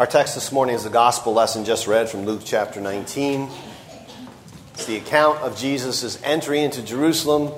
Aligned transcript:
Our 0.00 0.06
text 0.06 0.34
this 0.34 0.50
morning 0.50 0.74
is 0.76 0.84
the 0.84 0.88
gospel 0.88 1.34
lesson 1.34 1.66
just 1.66 1.86
read 1.86 2.08
from 2.08 2.24
Luke 2.24 2.40
chapter 2.42 2.80
19. 2.80 3.50
It's 4.72 4.86
the 4.86 4.96
account 4.96 5.40
of 5.40 5.58
Jesus' 5.58 6.18
entry 6.22 6.62
into 6.62 6.80
Jerusalem 6.80 7.52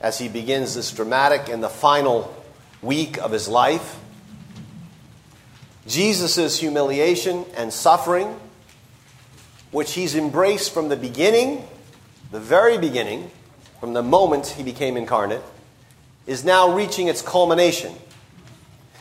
as 0.00 0.20
he 0.20 0.28
begins 0.28 0.76
this 0.76 0.92
dramatic 0.92 1.48
and 1.48 1.60
the 1.60 1.68
final 1.68 2.32
week 2.82 3.18
of 3.18 3.32
his 3.32 3.48
life. 3.48 3.98
Jesus' 5.88 6.60
humiliation 6.60 7.46
and 7.56 7.72
suffering, 7.72 8.38
which 9.72 9.94
he's 9.94 10.14
embraced 10.14 10.72
from 10.72 10.88
the 10.88 10.96
beginning, 10.96 11.66
the 12.30 12.38
very 12.38 12.78
beginning, 12.78 13.28
from 13.80 13.92
the 13.92 14.04
moment 14.04 14.46
he 14.46 14.62
became 14.62 14.96
incarnate, 14.96 15.42
is 16.28 16.44
now 16.44 16.72
reaching 16.72 17.08
its 17.08 17.22
culmination. 17.22 17.92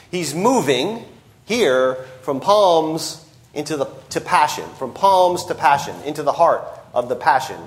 He's 0.09 0.33
moving 0.33 1.05
here 1.51 1.95
from 2.21 2.39
palms 2.39 3.23
into 3.53 3.75
the, 3.75 3.85
to 4.11 4.21
passion, 4.21 4.63
from 4.79 4.93
palms 4.93 5.43
to 5.45 5.55
passion, 5.55 5.93
into 6.05 6.23
the 6.23 6.31
heart 6.31 6.63
of 6.93 7.09
the 7.09 7.15
passion. 7.15 7.57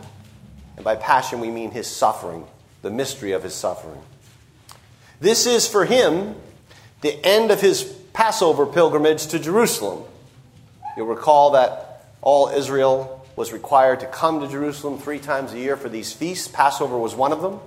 And 0.76 0.84
by 0.84 0.96
passion, 0.96 1.38
we 1.40 1.50
mean 1.50 1.70
his 1.70 1.86
suffering, 1.86 2.46
the 2.80 2.90
mystery 2.90 3.32
of 3.32 3.42
his 3.42 3.54
suffering. 3.54 4.00
This 5.20 5.46
is 5.46 5.68
for 5.68 5.84
him 5.84 6.34
the 7.02 7.14
end 7.24 7.50
of 7.50 7.60
his 7.60 7.82
Passover 8.14 8.64
pilgrimage 8.64 9.26
to 9.26 9.38
Jerusalem. 9.38 10.04
You'll 10.96 11.06
recall 11.06 11.50
that 11.50 12.06
all 12.22 12.48
Israel 12.48 13.26
was 13.36 13.52
required 13.52 14.00
to 14.00 14.06
come 14.06 14.40
to 14.40 14.48
Jerusalem 14.48 14.98
three 14.98 15.18
times 15.18 15.52
a 15.52 15.58
year 15.58 15.76
for 15.76 15.90
these 15.90 16.12
feasts. 16.12 16.48
Passover 16.48 16.96
was 16.96 17.14
one 17.14 17.32
of 17.32 17.42
them. 17.42 17.60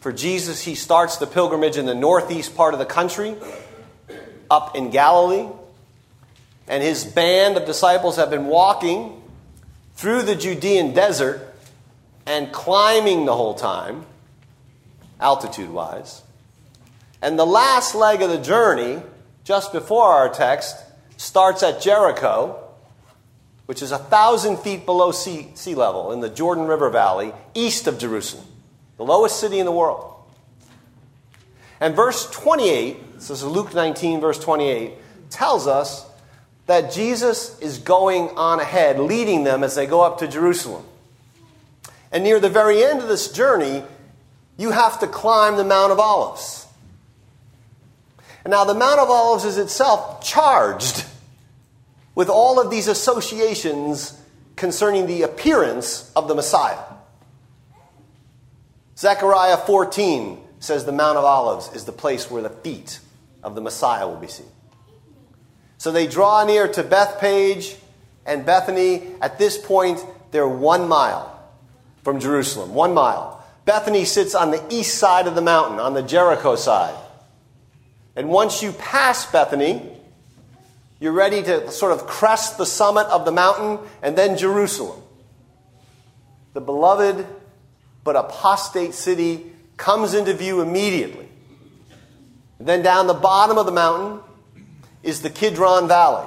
For 0.00 0.12
Jesus, 0.12 0.62
he 0.62 0.74
starts 0.74 1.18
the 1.18 1.26
pilgrimage 1.26 1.76
in 1.76 1.84
the 1.84 1.94
northeast 1.94 2.56
part 2.56 2.72
of 2.72 2.78
the 2.78 2.86
country, 2.86 3.36
up 4.50 4.76
in 4.76 4.90
Galilee. 4.90 5.48
And 6.66 6.82
his 6.82 7.04
band 7.04 7.56
of 7.56 7.66
disciples 7.66 8.16
have 8.16 8.30
been 8.30 8.46
walking 8.46 9.22
through 9.96 10.22
the 10.22 10.34
Judean 10.34 10.94
desert 10.94 11.54
and 12.26 12.52
climbing 12.52 13.26
the 13.26 13.34
whole 13.34 13.54
time, 13.54 14.06
altitude 15.20 15.70
wise. 15.70 16.22
And 17.20 17.38
the 17.38 17.46
last 17.46 17.94
leg 17.94 18.22
of 18.22 18.30
the 18.30 18.38
journey, 18.38 19.02
just 19.44 19.72
before 19.72 20.08
our 20.08 20.28
text, 20.28 20.76
starts 21.16 21.62
at 21.62 21.80
Jericho, 21.80 22.60
which 23.66 23.82
is 23.82 23.92
a 23.92 23.98
thousand 23.98 24.58
feet 24.58 24.84
below 24.84 25.10
sea, 25.10 25.50
sea 25.54 25.74
level 25.74 26.12
in 26.12 26.20
the 26.20 26.28
Jordan 26.28 26.66
River 26.66 26.90
Valley, 26.90 27.32
east 27.54 27.86
of 27.86 27.98
Jerusalem, 27.98 28.46
the 28.96 29.04
lowest 29.04 29.40
city 29.40 29.58
in 29.58 29.66
the 29.66 29.72
world. 29.72 30.14
And 31.80 31.94
verse 31.94 32.30
28, 32.30 32.96
this 33.14 33.30
is 33.30 33.44
Luke 33.44 33.74
19, 33.74 34.20
verse 34.20 34.38
28, 34.38 34.92
tells 35.30 35.66
us 35.66 36.06
that 36.66 36.92
Jesus 36.92 37.58
is 37.60 37.78
going 37.78 38.28
on 38.30 38.60
ahead, 38.60 38.98
leading 38.98 39.44
them 39.44 39.62
as 39.62 39.74
they 39.74 39.86
go 39.86 40.00
up 40.00 40.18
to 40.18 40.28
Jerusalem. 40.28 40.84
And 42.10 42.24
near 42.24 42.40
the 42.40 42.48
very 42.48 42.84
end 42.84 43.00
of 43.00 43.08
this 43.08 43.32
journey, 43.32 43.82
you 44.56 44.70
have 44.70 45.00
to 45.00 45.06
climb 45.06 45.56
the 45.56 45.64
Mount 45.64 45.92
of 45.92 45.98
Olives. 45.98 46.66
And 48.44 48.50
now, 48.50 48.64
the 48.64 48.74
Mount 48.74 49.00
of 49.00 49.08
Olives 49.08 49.44
is 49.44 49.56
itself 49.56 50.22
charged 50.22 51.04
with 52.14 52.28
all 52.28 52.60
of 52.60 52.70
these 52.70 52.88
associations 52.88 54.20
concerning 54.54 55.06
the 55.06 55.22
appearance 55.22 56.12
of 56.14 56.28
the 56.28 56.34
Messiah. 56.34 56.78
Zechariah 58.96 59.56
14 59.56 60.38
says 60.60 60.84
the 60.84 60.92
Mount 60.92 61.18
of 61.18 61.24
Olives 61.24 61.74
is 61.74 61.84
the 61.84 61.92
place 61.92 62.30
where 62.30 62.42
the 62.42 62.50
feet 62.50 63.00
of 63.44 63.54
the 63.54 63.60
Messiah 63.60 64.08
will 64.08 64.16
be 64.16 64.26
seen. 64.26 64.48
So 65.78 65.92
they 65.92 66.06
draw 66.06 66.44
near 66.44 66.66
to 66.68 66.82
Bethphage 66.82 67.76
and 68.26 68.44
Bethany. 68.46 69.14
At 69.20 69.38
this 69.38 69.58
point, 69.58 70.04
they're 70.30 70.48
one 70.48 70.88
mile 70.88 71.30
from 72.02 72.20
Jerusalem. 72.20 72.74
One 72.74 72.94
mile. 72.94 73.44
Bethany 73.64 74.04
sits 74.04 74.34
on 74.34 74.50
the 74.50 74.62
east 74.70 74.98
side 74.98 75.26
of 75.26 75.34
the 75.34 75.42
mountain, 75.42 75.78
on 75.78 75.94
the 75.94 76.02
Jericho 76.02 76.56
side. 76.56 76.94
And 78.16 78.28
once 78.28 78.62
you 78.62 78.72
pass 78.72 79.30
Bethany, 79.30 79.82
you're 81.00 81.12
ready 81.12 81.42
to 81.42 81.70
sort 81.70 81.92
of 81.92 82.06
crest 82.06 82.56
the 82.58 82.66
summit 82.66 83.06
of 83.08 83.24
the 83.24 83.32
mountain 83.32 83.78
and 84.02 84.16
then 84.16 84.38
Jerusalem. 84.38 85.00
The 86.52 86.60
beloved 86.60 87.26
but 88.04 88.16
apostate 88.16 88.94
city 88.94 89.52
comes 89.76 90.14
into 90.14 90.34
view 90.34 90.60
immediately. 90.60 91.23
Then 92.64 92.82
down 92.82 93.06
the 93.06 93.14
bottom 93.14 93.58
of 93.58 93.66
the 93.66 93.72
mountain, 93.72 94.20
is 95.02 95.20
the 95.20 95.28
Kidron 95.28 95.86
Valley. 95.86 96.26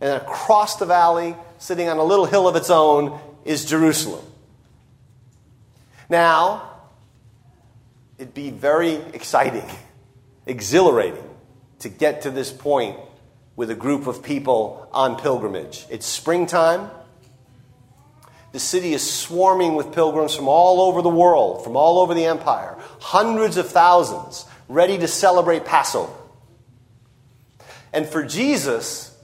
And 0.00 0.20
across 0.20 0.76
the 0.76 0.84
valley, 0.84 1.36
sitting 1.58 1.88
on 1.88 1.96
a 1.96 2.04
little 2.04 2.26
hill 2.26 2.48
of 2.48 2.56
its 2.56 2.70
own, 2.70 3.18
is 3.44 3.64
Jerusalem. 3.64 4.24
Now, 6.10 6.70
it'd 8.18 8.34
be 8.34 8.50
very 8.50 8.94
exciting, 9.14 9.64
exhilarating 10.46 11.24
to 11.80 11.88
get 11.88 12.22
to 12.22 12.30
this 12.30 12.52
point 12.52 12.98
with 13.54 13.70
a 13.70 13.76
group 13.76 14.08
of 14.08 14.24
people 14.24 14.88
on 14.92 15.16
pilgrimage. 15.16 15.86
It's 15.88 16.06
springtime. 16.06 16.90
The 18.50 18.58
city 18.58 18.92
is 18.92 19.08
swarming 19.08 19.76
with 19.76 19.92
pilgrims 19.92 20.34
from 20.34 20.48
all 20.48 20.80
over 20.80 21.00
the 21.00 21.08
world, 21.08 21.62
from 21.62 21.76
all 21.76 22.00
over 22.00 22.12
the 22.12 22.24
empire, 22.24 22.76
hundreds 22.98 23.56
of 23.56 23.68
thousands 23.68 24.46
ready 24.68 24.98
to 24.98 25.08
celebrate 25.08 25.64
Passover. 25.64 26.12
And 27.92 28.06
for 28.06 28.22
Jesus, 28.22 29.16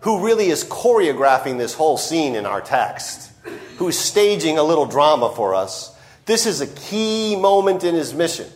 who 0.00 0.24
really 0.24 0.48
is 0.48 0.64
choreographing 0.64 1.58
this 1.58 1.74
whole 1.74 1.96
scene 1.96 2.34
in 2.34 2.46
our 2.46 2.60
text, 2.60 3.30
who's 3.78 3.98
staging 3.98 4.58
a 4.58 4.62
little 4.62 4.86
drama 4.86 5.32
for 5.34 5.54
us, 5.54 5.94
this 6.26 6.46
is 6.46 6.60
a 6.60 6.66
key 6.66 7.36
moment 7.36 7.84
in 7.84 7.94
his 7.94 8.14
mission. 8.14 8.46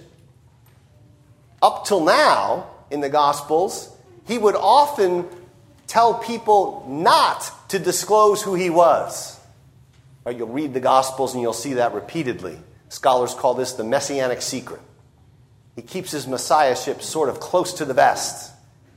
Up 1.62 1.86
till 1.86 2.04
now, 2.04 2.70
in 2.90 3.00
the 3.00 3.08
Gospels, 3.08 3.90
he 4.26 4.38
would 4.38 4.54
often 4.54 5.26
tell 5.86 6.14
people 6.14 6.84
not 6.88 7.50
to 7.70 7.78
disclose 7.78 8.42
who 8.42 8.54
he 8.54 8.70
was. 8.70 9.38
Right, 10.24 10.36
you'll 10.36 10.48
read 10.48 10.74
the 10.74 10.80
Gospels 10.80 11.34
and 11.34 11.42
you'll 11.42 11.52
see 11.52 11.74
that 11.74 11.92
repeatedly. 11.94 12.58
Scholars 12.88 13.34
call 13.34 13.54
this 13.54 13.72
the 13.72 13.84
messianic 13.84 14.40
secret. 14.42 14.80
He 15.74 15.82
keeps 15.82 16.10
his 16.10 16.26
messiahship 16.26 17.02
sort 17.02 17.28
of 17.28 17.40
close 17.40 17.74
to 17.74 17.84
the 17.84 17.94
vest 17.94 18.52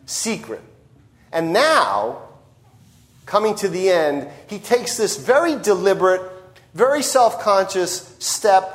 secret. 0.05 0.61
And 1.31 1.53
now, 1.53 2.21
coming 3.25 3.55
to 3.55 3.67
the 3.67 3.89
end, 3.89 4.27
he 4.47 4.59
takes 4.59 4.97
this 4.97 5.17
very 5.17 5.55
deliberate, 5.55 6.21
very 6.73 7.03
self 7.03 7.41
conscious 7.41 8.15
step 8.19 8.73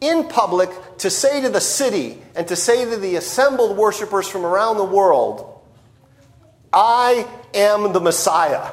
in 0.00 0.28
public 0.28 0.70
to 0.98 1.10
say 1.10 1.40
to 1.42 1.48
the 1.48 1.60
city 1.60 2.22
and 2.36 2.46
to 2.48 2.56
say 2.56 2.88
to 2.88 2.96
the 2.96 3.16
assembled 3.16 3.76
worshipers 3.76 4.28
from 4.28 4.46
around 4.46 4.76
the 4.76 4.84
world, 4.84 5.60
I 6.72 7.26
am 7.54 7.92
the 7.92 8.00
Messiah. 8.00 8.72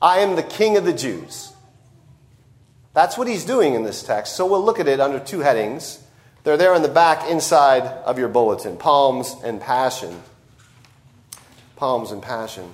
I 0.00 0.18
am 0.18 0.36
the 0.36 0.42
King 0.42 0.76
of 0.76 0.84
the 0.84 0.92
Jews. 0.92 1.52
That's 2.94 3.16
what 3.16 3.28
he's 3.28 3.44
doing 3.44 3.74
in 3.74 3.84
this 3.84 4.02
text. 4.02 4.36
So 4.36 4.46
we'll 4.46 4.64
look 4.64 4.80
at 4.80 4.88
it 4.88 5.00
under 5.00 5.18
two 5.18 5.40
headings. 5.40 6.01
They're 6.44 6.56
there 6.56 6.74
in 6.74 6.82
the 6.82 6.88
back 6.88 7.28
inside 7.30 7.82
of 7.82 8.18
your 8.18 8.28
bulletin 8.28 8.76
Palms 8.76 9.36
and 9.44 9.60
Passion. 9.60 10.22
Palms 11.76 12.10
and 12.10 12.22
Passion. 12.22 12.72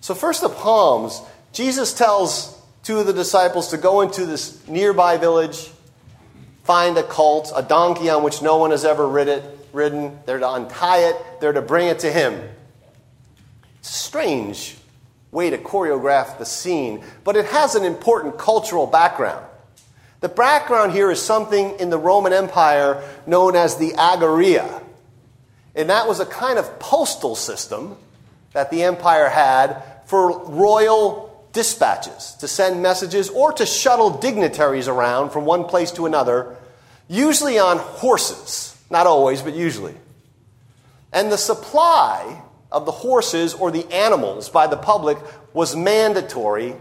So, 0.00 0.14
first, 0.14 0.40
the 0.40 0.48
Palms. 0.48 1.20
Jesus 1.52 1.92
tells 1.94 2.60
two 2.82 2.98
of 2.98 3.06
the 3.06 3.12
disciples 3.12 3.68
to 3.68 3.76
go 3.76 4.00
into 4.00 4.26
this 4.26 4.66
nearby 4.66 5.16
village, 5.18 5.70
find 6.64 6.96
a 6.98 7.02
colt, 7.02 7.52
a 7.54 7.62
donkey 7.62 8.10
on 8.10 8.22
which 8.22 8.42
no 8.42 8.56
one 8.56 8.70
has 8.70 8.84
ever 8.84 9.06
ridden. 9.06 10.18
They're 10.26 10.38
to 10.38 10.52
untie 10.52 11.08
it, 11.08 11.16
they're 11.40 11.52
to 11.52 11.62
bring 11.62 11.88
it 11.88 12.00
to 12.00 12.12
him. 12.12 12.48
It's 13.80 13.90
a 13.90 13.92
strange 13.92 14.76
way 15.30 15.50
to 15.50 15.58
choreograph 15.58 16.38
the 16.38 16.46
scene, 16.46 17.04
but 17.24 17.36
it 17.36 17.44
has 17.46 17.74
an 17.74 17.84
important 17.84 18.38
cultural 18.38 18.86
background. 18.86 19.44
The 20.20 20.28
background 20.28 20.92
here 20.92 21.10
is 21.10 21.20
something 21.20 21.78
in 21.78 21.90
the 21.90 21.98
Roman 21.98 22.32
Empire 22.32 23.02
known 23.26 23.56
as 23.56 23.76
the 23.76 23.90
Angaria. 23.90 24.82
And 25.74 25.90
that 25.90 26.08
was 26.08 26.20
a 26.20 26.26
kind 26.26 26.58
of 26.58 26.78
postal 26.78 27.34
system 27.36 27.96
that 28.52 28.70
the 28.70 28.84
empire 28.84 29.28
had 29.28 29.82
for 30.06 30.44
royal 30.46 31.48
dispatches, 31.52 32.34
to 32.40 32.48
send 32.48 32.82
messages 32.82 33.30
or 33.30 33.52
to 33.52 33.64
shuttle 33.64 34.10
dignitaries 34.10 34.88
around 34.88 35.30
from 35.30 35.44
one 35.44 35.64
place 35.64 35.92
to 35.92 36.04
another, 36.04 36.56
usually 37.08 37.58
on 37.58 37.78
horses. 37.78 38.76
Not 38.90 39.06
always, 39.06 39.40
but 39.40 39.54
usually. 39.54 39.94
And 41.12 41.30
the 41.30 41.38
supply 41.38 42.42
of 42.70 42.86
the 42.86 42.92
horses 42.92 43.54
or 43.54 43.70
the 43.70 43.90
animals 43.92 44.48
by 44.48 44.66
the 44.66 44.76
public 44.76 45.16
was 45.52 45.76
mandatory, 45.76 46.74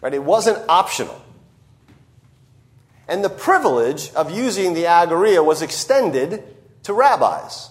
right? 0.00 0.14
It 0.14 0.22
wasn't 0.22 0.58
optional. 0.68 1.20
And 3.08 3.24
the 3.24 3.30
privilege 3.30 4.12
of 4.12 4.30
using 4.30 4.74
the 4.74 4.84
angaria 4.84 5.44
was 5.44 5.62
extended 5.62 6.44
to 6.82 6.92
rabbis. 6.92 7.70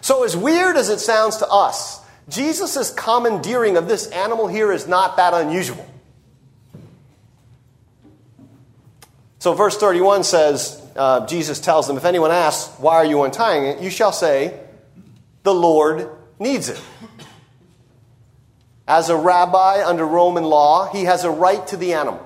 So, 0.00 0.22
as 0.22 0.36
weird 0.36 0.76
as 0.76 0.88
it 0.88 1.00
sounds 1.00 1.38
to 1.38 1.48
us, 1.48 2.00
Jesus' 2.28 2.92
commandeering 2.92 3.76
of 3.76 3.88
this 3.88 4.06
animal 4.08 4.46
here 4.46 4.70
is 4.72 4.86
not 4.86 5.16
that 5.16 5.34
unusual. 5.34 5.84
So, 9.40 9.52
verse 9.54 9.76
31 9.76 10.24
says, 10.24 10.82
uh, 10.96 11.26
Jesus 11.26 11.60
tells 11.60 11.86
them, 11.86 11.96
If 11.96 12.04
anyone 12.04 12.30
asks, 12.30 12.72
Why 12.78 12.94
are 12.94 13.04
you 13.04 13.22
untying 13.24 13.66
it? 13.66 13.80
you 13.80 13.90
shall 13.90 14.12
say, 14.12 14.58
The 15.42 15.54
Lord 15.54 16.08
needs 16.38 16.68
it. 16.68 16.80
As 18.88 19.08
a 19.08 19.16
rabbi 19.16 19.84
under 19.84 20.06
Roman 20.06 20.44
law, 20.44 20.88
he 20.90 21.04
has 21.04 21.24
a 21.24 21.30
right 21.30 21.66
to 21.68 21.76
the 21.76 21.94
animal. 21.94 22.22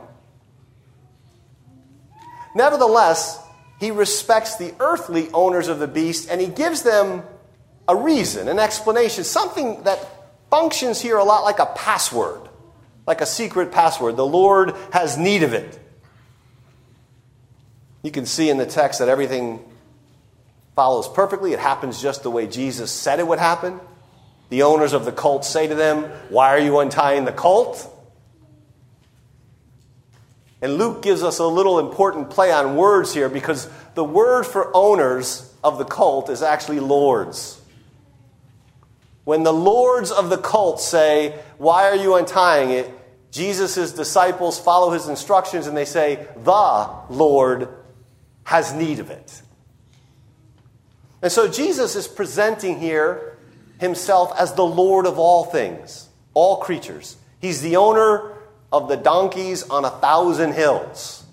Nevertheless, 2.55 3.38
he 3.79 3.91
respects 3.91 4.56
the 4.56 4.75
earthly 4.81 5.31
owners 5.32 5.69
of 5.69 5.79
the 5.79 5.88
beast 5.88 6.29
and 6.31 6.41
he 6.41 6.47
gives 6.49 6.82
them 6.82 7.23
a 7.88 7.97
reason, 7.97 8.49
an 8.49 8.58
explanation, 8.58 9.25
something 9.25 9.82
that 9.85 9.99
functions 10.50 11.00
here 11.00 11.17
a 11.17 11.25
lot 11.25 11.43
like 11.44 11.58
a 11.58 11.67
password, 11.67 12.49
like 13.06 13.20
a 13.20 13.26
secret 13.26 13.73
password. 13.73 14.17
The 14.17 14.26
Lord 14.26 14.75
has 14.93 15.17
need 15.17 15.43
of 15.43 15.55
it. 15.55 15.79
You 18.02 18.11
can 18.11 18.26
see 18.26 18.50
in 18.50 18.58
the 18.58 18.67
text 18.67 18.99
that 19.00 19.08
everything 19.08 19.64
follows 20.75 21.08
perfectly. 21.08 21.52
It 21.52 21.58
happens 21.58 22.00
just 22.00 22.23
the 22.23 22.31
way 22.31 22.47
Jesus 22.47 22.91
said 22.91 23.19
it 23.19 23.26
would 23.26 23.38
happen. 23.38 23.81
The 24.49 24.62
owners 24.62 24.93
of 24.93 25.05
the 25.05 25.12
colt 25.12 25.44
say 25.44 25.67
to 25.67 25.75
them, 25.75 26.05
Why 26.29 26.49
are 26.49 26.58
you 26.58 26.79
untying 26.79 27.25
the 27.25 27.32
colt? 27.32 27.87
And 30.62 30.75
Luke 30.75 31.03
gives 31.03 31.23
us 31.23 31.39
a 31.39 31.47
little 31.47 31.79
important 31.79 32.31
play 32.31 32.53
on 32.53 32.77
words 32.77 33.15
here 33.15 33.29
because 33.29 33.69
the 33.95 34.05
word 34.05 34.45
for 34.45 34.71
owners 34.75 35.53
of 35.65 35.79
the 35.79 35.85
cult 35.85 36.29
is 36.29 36.43
actually 36.43 36.81
lords. 36.81 37.61
When 39.25 39.43
the 39.43 39.53
lords 39.53 40.11
of 40.11 40.29
the 40.29 40.37
cult 40.39 40.81
say, 40.81 41.39
Why 41.59 41.85
are 41.89 41.97
you 41.97 42.17
untying 42.17 42.71
it? 42.71 42.91
Jesus' 43.31 43.93
disciples 43.93 44.59
follow 44.59 44.91
his 44.91 45.09
instructions 45.09 45.67
and 45.67 45.77
they 45.77 45.85
say, 45.85 46.27
The 46.37 46.91
Lord 47.09 47.69
has 48.45 48.75
need 48.75 48.99
of 48.99 49.11
it. 49.11 49.43
And 51.23 51.31
so 51.31 51.49
Jesus 51.49 51.97
is 51.97 52.09
presenting 52.09 52.81
here 52.81 53.39
himself 53.79 54.33
as 54.39 54.55
the 54.55 54.65
Lord 54.65 55.07
of 55.07 55.19
all 55.19 55.45
things, 55.45 56.09
all 56.35 56.59
creatures. 56.59 57.17
He's 57.41 57.62
the 57.62 57.77
owner 57.77 58.35
of 58.72 58.88
the 58.88 58.96
donkeys 58.96 59.62
on 59.64 59.84
a 59.84 59.90
thousand 59.90 60.52
hills. 60.52 61.25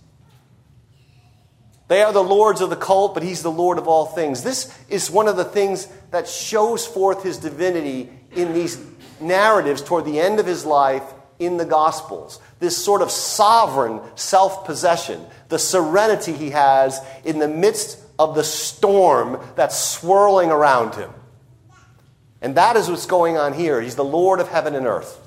They 1.87 2.01
are 2.03 2.11
the 2.11 2.23
lords 2.23 2.61
of 2.61 2.69
the 2.69 2.75
cult, 2.75 3.13
but 3.13 3.23
he's 3.23 3.43
the 3.43 3.51
Lord 3.51 3.77
of 3.77 3.87
all 3.87 4.05
things. 4.05 4.43
This 4.43 4.75
is 4.89 5.09
one 5.09 5.27
of 5.27 5.37
the 5.37 5.45
things 5.45 5.87
that 6.11 6.27
shows 6.27 6.85
forth 6.85 7.23
his 7.23 7.37
divinity 7.37 8.09
in 8.35 8.53
these 8.53 8.77
narratives 9.21 9.81
toward 9.81 10.05
the 10.05 10.19
end 10.19 10.39
of 10.39 10.45
his 10.45 10.65
life 10.65 11.03
in 11.39 11.57
the 11.57 11.65
Gospels. 11.65 12.39
This 12.59 12.75
sort 12.75 13.01
of 13.01 13.09
sovereign 13.09 14.01
self 14.15 14.65
possession, 14.65 15.25
the 15.49 15.59
serenity 15.59 16.33
he 16.33 16.49
has 16.49 16.99
in 17.23 17.39
the 17.39 17.47
midst 17.47 17.99
of 18.19 18.35
the 18.35 18.43
storm 18.43 19.39
that's 19.55 19.77
swirling 19.77 20.49
around 20.49 20.95
him. 20.95 21.11
And 22.41 22.55
that 22.55 22.75
is 22.75 22.89
what's 22.89 23.05
going 23.05 23.37
on 23.37 23.53
here. 23.53 23.81
He's 23.81 23.95
the 23.95 24.03
Lord 24.03 24.39
of 24.39 24.49
heaven 24.49 24.75
and 24.75 24.85
earth. 24.85 25.26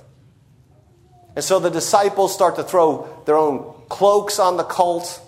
And 1.40 1.44
so 1.46 1.58
the 1.58 1.70
disciples 1.70 2.34
start 2.34 2.56
to 2.56 2.62
throw 2.62 3.22
their 3.24 3.38
own 3.38 3.72
cloaks 3.88 4.38
on 4.38 4.58
the 4.58 4.62
colt, 4.62 5.22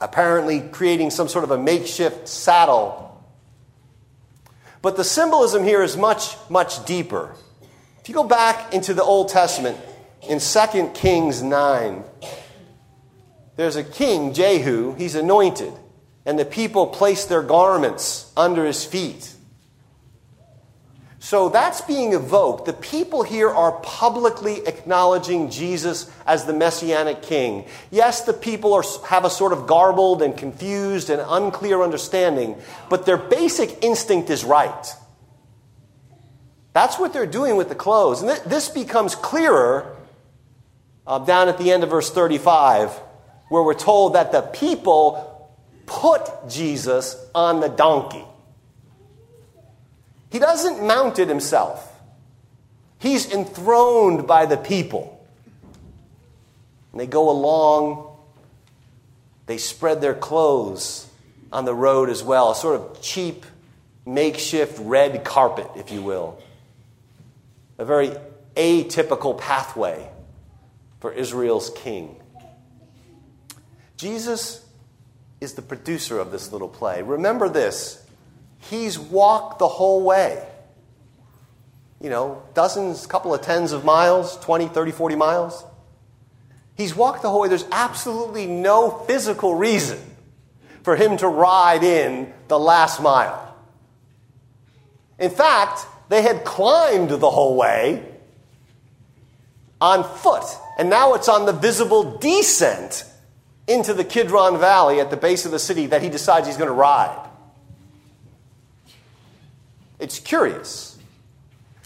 apparently 0.00 0.62
creating 0.62 1.10
some 1.10 1.28
sort 1.28 1.44
of 1.44 1.50
a 1.50 1.58
makeshift 1.58 2.26
saddle. 2.26 3.22
But 4.80 4.96
the 4.96 5.04
symbolism 5.04 5.64
here 5.64 5.82
is 5.82 5.98
much, 5.98 6.34
much 6.48 6.82
deeper. 6.86 7.34
If 8.00 8.08
you 8.08 8.14
go 8.14 8.24
back 8.24 8.72
into 8.72 8.94
the 8.94 9.02
Old 9.02 9.28
Testament, 9.28 9.76
in 10.22 10.40
2 10.40 10.92
Kings 10.94 11.42
9, 11.42 12.04
there's 13.56 13.76
a 13.76 13.84
king, 13.84 14.32
Jehu, 14.32 14.94
he's 14.94 15.14
anointed, 15.14 15.74
and 16.24 16.38
the 16.38 16.46
people 16.46 16.86
place 16.86 17.26
their 17.26 17.42
garments 17.42 18.32
under 18.34 18.64
his 18.64 18.82
feet. 18.82 19.34
So 21.20 21.48
that's 21.48 21.80
being 21.80 22.12
evoked. 22.12 22.66
The 22.66 22.72
people 22.72 23.24
here 23.24 23.50
are 23.50 23.72
publicly 23.80 24.66
acknowledging 24.66 25.50
Jesus 25.50 26.10
as 26.26 26.44
the 26.44 26.52
messianic 26.52 27.22
king. 27.22 27.64
Yes, 27.90 28.22
the 28.22 28.32
people 28.32 28.72
are, 28.72 28.84
have 29.08 29.24
a 29.24 29.30
sort 29.30 29.52
of 29.52 29.66
garbled 29.66 30.22
and 30.22 30.36
confused 30.36 31.10
and 31.10 31.20
unclear 31.26 31.82
understanding, 31.82 32.56
but 32.88 33.04
their 33.04 33.16
basic 33.16 33.82
instinct 33.82 34.30
is 34.30 34.44
right. 34.44 34.94
That's 36.72 36.98
what 37.00 37.12
they're 37.12 37.26
doing 37.26 37.56
with 37.56 37.68
the 37.68 37.74
clothes. 37.74 38.22
And 38.22 38.30
th- 38.30 38.44
this 38.44 38.68
becomes 38.68 39.16
clearer 39.16 39.96
uh, 41.04 41.18
down 41.18 41.48
at 41.48 41.58
the 41.58 41.72
end 41.72 41.82
of 41.82 41.90
verse 41.90 42.10
35, 42.10 42.90
where 43.48 43.64
we're 43.64 43.74
told 43.74 44.14
that 44.14 44.30
the 44.30 44.42
people 44.42 45.50
put 45.86 46.48
Jesus 46.48 47.16
on 47.34 47.58
the 47.58 47.68
donkey. 47.68 48.27
He 50.30 50.38
doesn't 50.38 50.86
mount 50.86 51.18
it 51.18 51.28
himself, 51.28 51.92
he's 52.98 53.32
enthroned 53.32 54.26
by 54.26 54.46
the 54.46 54.56
people. 54.56 55.14
And 56.92 57.00
they 57.00 57.06
go 57.06 57.30
along, 57.30 58.16
they 59.46 59.58
spread 59.58 60.00
their 60.00 60.14
clothes 60.14 61.08
on 61.52 61.64
the 61.64 61.74
road 61.74 62.08
as 62.10 62.22
well, 62.22 62.50
a 62.50 62.54
sort 62.54 62.80
of 62.80 63.00
cheap, 63.02 63.44
makeshift 64.04 64.78
red 64.80 65.24
carpet, 65.24 65.68
if 65.76 65.90
you 65.90 66.02
will. 66.02 66.42
A 67.78 67.84
very 67.84 68.12
atypical 68.56 69.38
pathway 69.38 70.08
for 71.00 71.12
Israel's 71.12 71.70
king. 71.70 72.16
Jesus 73.96 74.64
is 75.40 75.54
the 75.54 75.62
producer 75.62 76.18
of 76.18 76.32
this 76.32 76.52
little 76.52 76.68
play. 76.68 77.02
Remember 77.02 77.48
this 77.48 78.04
He's 78.68 78.98
walked 78.98 79.58
the 79.58 79.68
whole 79.68 80.02
way. 80.02 80.44
You 82.00 82.10
know, 82.10 82.42
dozens, 82.54 83.06
couple 83.06 83.34
of 83.34 83.40
tens 83.40 83.72
of 83.72 83.84
miles, 83.84 84.38
20, 84.38 84.68
30, 84.68 84.92
40 84.92 85.16
miles. 85.16 85.64
He's 86.76 86.94
walked 86.94 87.22
the 87.22 87.30
whole 87.30 87.40
way. 87.40 87.48
There's 87.48 87.66
absolutely 87.72 88.46
no 88.46 88.90
physical 88.90 89.54
reason 89.54 89.98
for 90.82 90.96
him 90.96 91.16
to 91.16 91.28
ride 91.28 91.82
in 91.82 92.32
the 92.46 92.58
last 92.58 93.02
mile. 93.02 93.56
In 95.18 95.30
fact, 95.30 95.86
they 96.08 96.22
had 96.22 96.44
climbed 96.44 97.10
the 97.10 97.30
whole 97.30 97.56
way 97.56 98.04
on 99.80 100.04
foot, 100.04 100.44
and 100.78 100.88
now 100.88 101.14
it's 101.14 101.28
on 101.28 101.46
the 101.46 101.52
visible 101.52 102.18
descent 102.18 103.04
into 103.66 103.92
the 103.92 104.04
Kidron 104.04 104.58
Valley 104.58 105.00
at 105.00 105.10
the 105.10 105.16
base 105.16 105.44
of 105.44 105.50
the 105.50 105.58
city 105.58 105.86
that 105.86 106.02
he 106.02 106.08
decides 106.08 106.46
he's 106.46 106.56
going 106.56 106.68
to 106.68 106.74
ride. 106.74 107.27
It's 109.98 110.18
curious. 110.20 110.98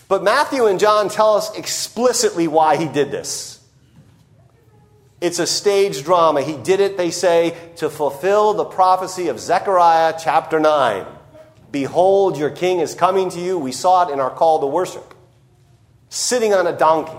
But 0.09 0.23
Matthew 0.23 0.67
and 0.67 0.79
John 0.79 1.09
tell 1.09 1.35
us 1.37 1.57
explicitly 1.57 2.47
why 2.47 2.77
he 2.77 2.87
did 2.87 3.11
this. 3.11 3.61
It's 5.23 5.39
a 5.39 5.47
stage 5.47 6.03
drama. 6.03 6.43
He 6.43 6.57
did 6.57 6.81
it, 6.81 6.97
they 6.97 7.11
say, 7.11 7.57
to 7.77 7.89
fulfill 7.89 8.55
the 8.55 8.65
prophecy 8.65 9.29
of 9.29 9.39
Zechariah 9.39 10.15
chapter 10.23 10.59
9. 10.59 11.07
Behold, 11.71 12.37
your 12.37 12.51
king 12.51 12.81
is 12.81 12.95
coming 12.95 13.31
to 13.31 13.41
you. 13.41 13.59
We 13.59 13.73
saw 13.73 14.09
it 14.09 14.13
in 14.13 14.21
our 14.21 14.31
call 14.31 14.61
to 14.61 14.67
worship. 14.67 15.15
Sitting 16.11 16.53
on 16.53 16.67
a 16.67 16.77
donkey. 16.77 17.17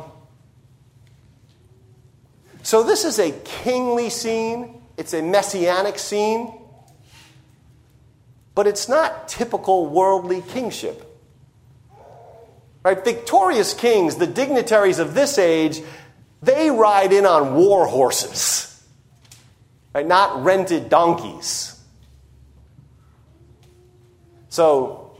So, 2.61 2.83
this 2.83 3.05
is 3.05 3.19
a 3.19 3.31
kingly 3.31 4.09
scene, 4.09 4.81
it's 4.97 5.13
a 5.13 5.21
messianic 5.21 5.97
scene. 5.97 6.53
But 8.55 8.67
it's 8.67 8.87
not 8.87 9.27
typical 9.27 9.87
worldly 9.87 10.41
kingship. 10.41 11.09
Right? 12.83 13.03
Victorious 13.03 13.73
kings, 13.73 14.17
the 14.17 14.27
dignitaries 14.27 14.99
of 14.99 15.13
this 15.13 15.37
age, 15.37 15.81
they 16.41 16.69
ride 16.69 17.13
in 17.13 17.25
on 17.25 17.55
war 17.55 17.87
horses, 17.87 18.83
right? 19.95 20.05
not 20.05 20.43
rented 20.43 20.89
donkeys. 20.89 21.79
So, 24.49 25.17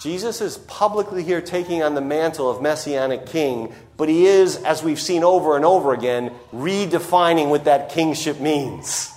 Jesus 0.00 0.42
is 0.42 0.58
publicly 0.58 1.22
here 1.22 1.40
taking 1.40 1.82
on 1.82 1.94
the 1.94 2.02
mantle 2.02 2.50
of 2.50 2.60
messianic 2.60 3.24
king, 3.24 3.72
but 3.96 4.10
he 4.10 4.26
is, 4.26 4.56
as 4.56 4.82
we've 4.82 5.00
seen 5.00 5.24
over 5.24 5.56
and 5.56 5.64
over 5.64 5.94
again, 5.94 6.32
redefining 6.52 7.48
what 7.48 7.64
that 7.64 7.88
kingship 7.88 8.40
means. 8.40 9.13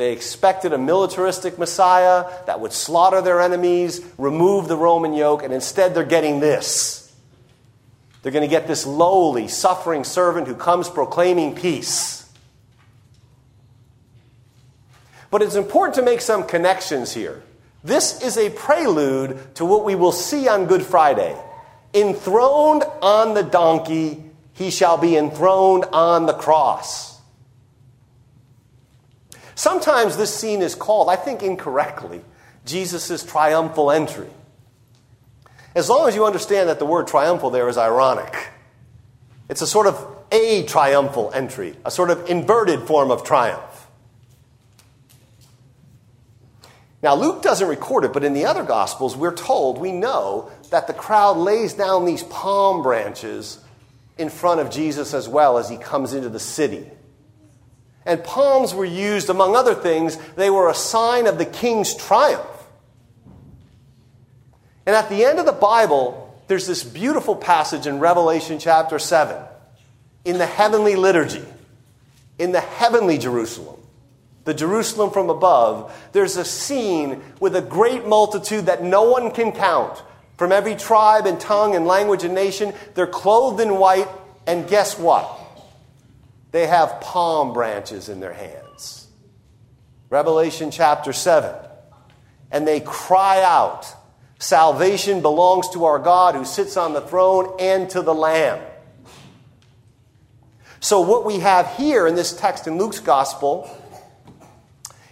They 0.00 0.12
expected 0.12 0.72
a 0.72 0.78
militaristic 0.78 1.58
Messiah 1.58 2.24
that 2.46 2.58
would 2.58 2.72
slaughter 2.72 3.20
their 3.20 3.38
enemies, 3.38 4.00
remove 4.16 4.66
the 4.66 4.74
Roman 4.74 5.12
yoke, 5.12 5.42
and 5.42 5.52
instead 5.52 5.94
they're 5.94 6.04
getting 6.04 6.40
this. 6.40 7.14
They're 8.22 8.32
going 8.32 8.40
to 8.40 8.48
get 8.48 8.66
this 8.66 8.86
lowly, 8.86 9.46
suffering 9.46 10.04
servant 10.04 10.46
who 10.48 10.54
comes 10.54 10.88
proclaiming 10.88 11.54
peace. 11.54 12.26
But 15.30 15.42
it's 15.42 15.54
important 15.54 15.96
to 15.96 16.02
make 16.02 16.22
some 16.22 16.46
connections 16.46 17.12
here 17.12 17.42
This 17.84 18.22
is 18.22 18.38
a 18.38 18.48
prelude 18.48 19.54
to 19.56 19.66
what 19.66 19.84
we 19.84 19.96
will 19.96 20.12
see 20.12 20.48
on 20.48 20.64
Good 20.64 20.82
Friday. 20.82 21.36
Enthroned 21.92 22.84
on 23.02 23.34
the 23.34 23.42
donkey, 23.42 24.24
he 24.54 24.70
shall 24.70 24.96
be 24.96 25.14
enthroned 25.14 25.84
on 25.92 26.24
the 26.24 26.32
cross. 26.32 27.09
Sometimes 29.60 30.16
this 30.16 30.34
scene 30.34 30.62
is 30.62 30.74
called, 30.74 31.10
I 31.10 31.16
think 31.16 31.42
incorrectly, 31.42 32.22
Jesus' 32.64 33.22
triumphal 33.22 33.90
entry. 33.90 34.30
As 35.74 35.86
long 35.86 36.08
as 36.08 36.14
you 36.14 36.24
understand 36.24 36.70
that 36.70 36.78
the 36.78 36.86
word 36.86 37.06
triumphal 37.06 37.50
there 37.50 37.68
is 37.68 37.76
ironic. 37.76 38.34
It's 39.50 39.60
a 39.60 39.66
sort 39.66 39.86
of 39.86 40.02
a 40.32 40.62
triumphal 40.62 41.30
entry, 41.34 41.76
a 41.84 41.90
sort 41.90 42.08
of 42.08 42.30
inverted 42.30 42.84
form 42.84 43.10
of 43.10 43.22
triumph. 43.22 43.86
Now, 47.02 47.14
Luke 47.14 47.42
doesn't 47.42 47.68
record 47.68 48.04
it, 48.04 48.14
but 48.14 48.24
in 48.24 48.32
the 48.32 48.46
other 48.46 48.62
Gospels, 48.62 49.14
we're 49.14 49.34
told, 49.34 49.76
we 49.76 49.92
know, 49.92 50.50
that 50.70 50.86
the 50.86 50.94
crowd 50.94 51.36
lays 51.36 51.74
down 51.74 52.06
these 52.06 52.22
palm 52.22 52.82
branches 52.82 53.62
in 54.16 54.30
front 54.30 54.62
of 54.62 54.70
Jesus 54.70 55.12
as 55.12 55.28
well 55.28 55.58
as 55.58 55.68
he 55.68 55.76
comes 55.76 56.14
into 56.14 56.30
the 56.30 56.40
city. 56.40 56.90
And 58.06 58.24
palms 58.24 58.74
were 58.74 58.84
used, 58.84 59.28
among 59.28 59.54
other 59.54 59.74
things, 59.74 60.16
they 60.36 60.50
were 60.50 60.70
a 60.70 60.74
sign 60.74 61.26
of 61.26 61.38
the 61.38 61.44
king's 61.44 61.94
triumph. 61.94 62.46
And 64.86 64.96
at 64.96 65.08
the 65.08 65.24
end 65.24 65.38
of 65.38 65.46
the 65.46 65.52
Bible, 65.52 66.26
there's 66.48 66.66
this 66.66 66.82
beautiful 66.82 67.36
passage 67.36 67.86
in 67.86 68.00
Revelation 68.00 68.58
chapter 68.58 68.98
7 68.98 69.36
in 70.24 70.38
the 70.38 70.46
heavenly 70.46 70.96
liturgy, 70.96 71.44
in 72.38 72.52
the 72.52 72.60
heavenly 72.60 73.18
Jerusalem, 73.18 73.80
the 74.44 74.54
Jerusalem 74.54 75.10
from 75.10 75.30
above. 75.30 75.94
There's 76.12 76.36
a 76.36 76.44
scene 76.44 77.22
with 77.38 77.54
a 77.54 77.62
great 77.62 78.06
multitude 78.06 78.66
that 78.66 78.82
no 78.82 79.04
one 79.04 79.30
can 79.30 79.52
count 79.52 80.02
from 80.36 80.52
every 80.52 80.74
tribe 80.74 81.26
and 81.26 81.38
tongue 81.38 81.76
and 81.76 81.86
language 81.86 82.24
and 82.24 82.34
nation. 82.34 82.72
They're 82.94 83.06
clothed 83.06 83.60
in 83.60 83.76
white, 83.76 84.08
and 84.46 84.66
guess 84.68 84.98
what? 84.98 85.39
They 86.50 86.66
have 86.66 87.00
palm 87.00 87.52
branches 87.52 88.08
in 88.08 88.20
their 88.20 88.32
hands. 88.32 89.06
Revelation 90.08 90.70
chapter 90.70 91.12
7. 91.12 91.54
And 92.50 92.66
they 92.66 92.80
cry 92.80 93.42
out 93.42 93.94
Salvation 94.40 95.20
belongs 95.20 95.68
to 95.68 95.84
our 95.84 95.98
God 95.98 96.34
who 96.34 96.46
sits 96.46 96.78
on 96.78 96.94
the 96.94 97.02
throne 97.02 97.56
and 97.60 97.90
to 97.90 98.00
the 98.00 98.14
Lamb. 98.14 98.58
So, 100.80 101.02
what 101.02 101.26
we 101.26 101.40
have 101.40 101.76
here 101.76 102.06
in 102.06 102.14
this 102.14 102.32
text 102.32 102.66
in 102.66 102.78
Luke's 102.78 103.00
gospel, 103.00 103.68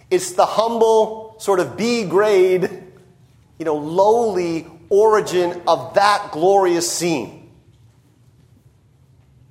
it's 0.09 0.33
the 0.33 0.47
humble, 0.47 1.35
sort 1.37 1.59
of 1.59 1.77
B 1.77 2.05
grade, 2.05 2.71
you 3.59 3.65
know, 3.65 3.75
lowly 3.75 4.65
origin 4.89 5.61
of 5.67 5.93
that 5.93 6.31
glorious 6.31 6.91
scene. 6.91 7.38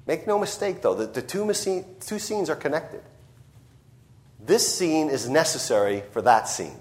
Make 0.08 0.26
no 0.26 0.38
mistake, 0.38 0.80
though, 0.80 0.94
that 0.94 1.12
the 1.12 1.20
two, 1.20 1.52
two 2.00 2.18
scenes 2.18 2.48
are 2.48 2.56
connected. 2.56 3.02
This 4.40 4.66
scene 4.74 5.10
is 5.10 5.28
necessary 5.28 6.02
for 6.12 6.22
that 6.22 6.48
scene. 6.48 6.80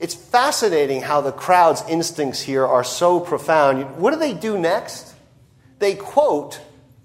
It's 0.00 0.14
fascinating 0.14 1.02
how 1.02 1.20
the 1.20 1.32
crowd's 1.32 1.84
instincts 1.86 2.40
here 2.40 2.66
are 2.66 2.82
so 2.82 3.20
profound. 3.20 3.98
What 3.98 4.14
do 4.14 4.18
they 4.18 4.32
do 4.32 4.56
next? 4.56 5.14
They 5.80 5.94
quote 5.94 6.62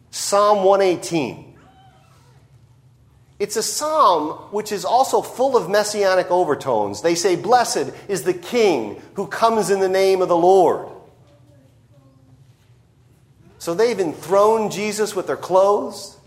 Psalm 0.10 0.64
118. 0.64 1.58
It's 3.40 3.58
a 3.58 3.64
psalm 3.64 4.38
which 4.52 4.72
is 4.72 4.86
also 4.86 5.22
full 5.22 5.58
of 5.58 5.70
messianic 5.70 6.32
overtones. 6.32 7.02
They 7.02 7.16
say, 7.16 7.36
Blessed 7.36 7.92
is 8.08 8.24
the 8.24 8.34
King 8.34 9.02
who 9.16 9.28
comes 9.28 9.70
in 9.70 9.82
the 9.82 9.90
name 9.90 10.22
of 10.22 10.30
the 10.30 10.38
Lord. 10.38 10.93
So 13.64 13.74
they've 13.74 13.98
enthroned 13.98 14.74
Jesus 14.74 15.16
with 15.16 15.26
their 15.26 15.38
clothes, 15.38 16.18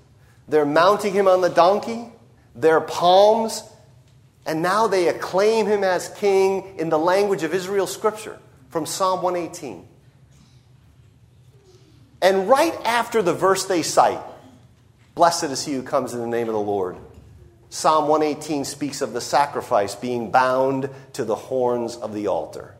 they're 0.49 0.65
mounting 0.65 1.13
him 1.13 1.29
on 1.29 1.43
the 1.43 1.51
donkey, 1.51 2.07
their 2.55 2.81
palms 2.81 3.63
and 4.47 4.63
now 4.63 4.87
they 4.87 5.09
acclaim 5.09 5.67
him 5.67 5.85
as 5.85 6.09
king 6.09 6.79
in 6.79 6.89
the 6.89 6.99
language 6.99 7.43
of 7.43 7.53
Israel 7.53 7.87
scripture 7.87 8.39
from 8.71 8.87
Psalm 8.87 9.21
118. 9.21 9.87
And 12.23 12.49
right 12.49 12.75
after 12.87 13.21
the 13.21 13.35
verse 13.35 13.67
they 13.67 13.83
cite, 13.83 14.23
Blessed 15.15 15.45
is 15.45 15.63
he 15.63 15.75
who 15.75 15.83
comes 15.83 16.15
in 16.15 16.21
the 16.21 16.27
name 16.27 16.49
of 16.49 16.55
the 16.55 16.61
Lord, 16.61 16.97
Psalm 17.69 18.09
118 18.09 18.65
speaks 18.65 19.03
of 19.03 19.13
the 19.13 19.21
sacrifice 19.21 19.95
being 19.95 20.31
bound 20.31 20.89
to 21.13 21.25
the 21.27 21.35
horns 21.35 21.97
of 21.97 22.15
the 22.15 22.29
altar. 22.29 22.76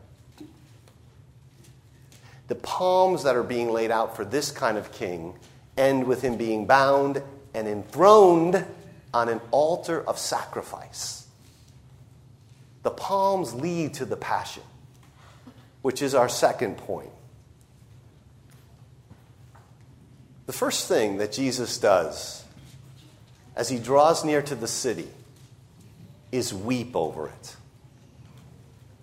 The 2.47 2.55
palms 2.55 3.23
that 3.23 3.35
are 3.35 3.43
being 3.43 3.71
laid 3.71 3.91
out 3.91 4.15
for 4.15 4.23
this 4.23 4.51
kind 4.51 4.77
of 4.77 4.91
king 4.91 5.35
end 5.77 6.05
with 6.05 6.21
him 6.21 6.37
being 6.37 6.65
bound 6.65 7.21
and 7.53 7.67
enthroned 7.67 8.65
on 9.13 9.29
an 9.29 9.41
altar 9.51 10.01
of 10.07 10.17
sacrifice. 10.17 11.27
The 12.83 12.91
palms 12.91 13.53
lead 13.53 13.95
to 13.95 14.05
the 14.05 14.17
passion, 14.17 14.63
which 15.81 16.01
is 16.01 16.15
our 16.15 16.29
second 16.29 16.77
point. 16.77 17.09
The 20.45 20.53
first 20.53 20.87
thing 20.87 21.17
that 21.17 21.33
Jesus 21.33 21.77
does 21.77 22.45
as 23.55 23.67
he 23.67 23.79
draws 23.79 24.23
near 24.23 24.41
to 24.41 24.55
the 24.55 24.67
city 24.67 25.09
is 26.31 26.53
weep 26.53 26.95
over 26.95 27.27
it. 27.27 27.55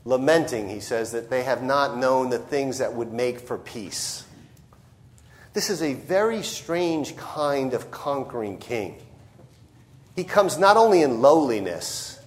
Lamenting, 0.04 0.68
he 0.68 0.80
says, 0.80 1.12
that 1.12 1.30
they 1.30 1.44
have 1.44 1.62
not 1.62 1.96
known 1.96 2.30
the 2.30 2.38
things 2.38 2.78
that 2.78 2.94
would 2.94 3.12
make 3.12 3.40
for 3.40 3.56
peace. 3.56 4.25
This 5.54 5.70
is 5.70 5.82
a 5.82 5.94
very 5.94 6.42
strange 6.42 7.16
kind 7.16 7.73
of 7.73 7.90
conquering 7.90 8.58
king. 8.58 9.00
He 10.16 10.25
comes 10.25 10.58
not 10.58 10.76
only 10.76 11.02
in 11.02 11.20
lowliness, 11.20 12.18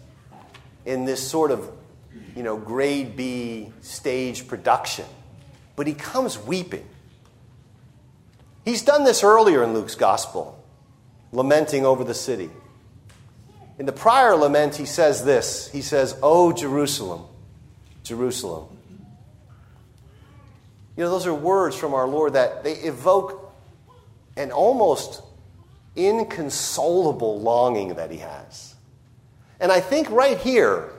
in 0.85 1.05
this 1.05 1.25
sort 1.25 1.51
of, 1.51 1.69
you 2.35 2.41
know, 2.41 2.57
grade 2.57 3.15
B 3.15 3.71
stage 3.81 4.47
production. 4.47 5.05
But 5.75 5.85
he 5.85 5.93
comes 5.93 6.39
weeping. 6.39 6.87
He's 8.65 8.81
done 8.81 9.03
this 9.03 9.23
earlier 9.23 9.63
in 9.63 9.73
Luke's 9.73 9.95
gospel, 9.95 10.61
lamenting 11.31 11.85
over 11.85 12.03
the 12.03 12.13
city. 12.13 12.49
In 13.77 13.85
the 13.85 13.91
prior 13.91 14.35
lament, 14.35 14.75
he 14.75 14.85
says 14.85 15.23
this 15.23 15.69
He 15.69 15.81
says, 15.81 16.17
Oh, 16.23 16.51
Jerusalem, 16.51 17.25
Jerusalem. 18.07 18.67
You 20.95 21.03
know, 21.03 21.11
those 21.11 21.27
are 21.27 21.33
words 21.33 21.75
from 21.75 21.93
our 21.93 22.07
Lord 22.07 22.33
that 22.33 22.63
they 22.63 22.73
evoke 22.73 23.53
an 24.35 24.51
almost 24.51 25.21
inconsolable 25.95 27.39
longing 27.39 27.95
that 27.95 28.11
he 28.11 28.17
has. 28.17 28.75
And 29.59 29.71
I 29.71 29.79
think 29.79 30.09
right 30.09 30.37
here, 30.37 30.89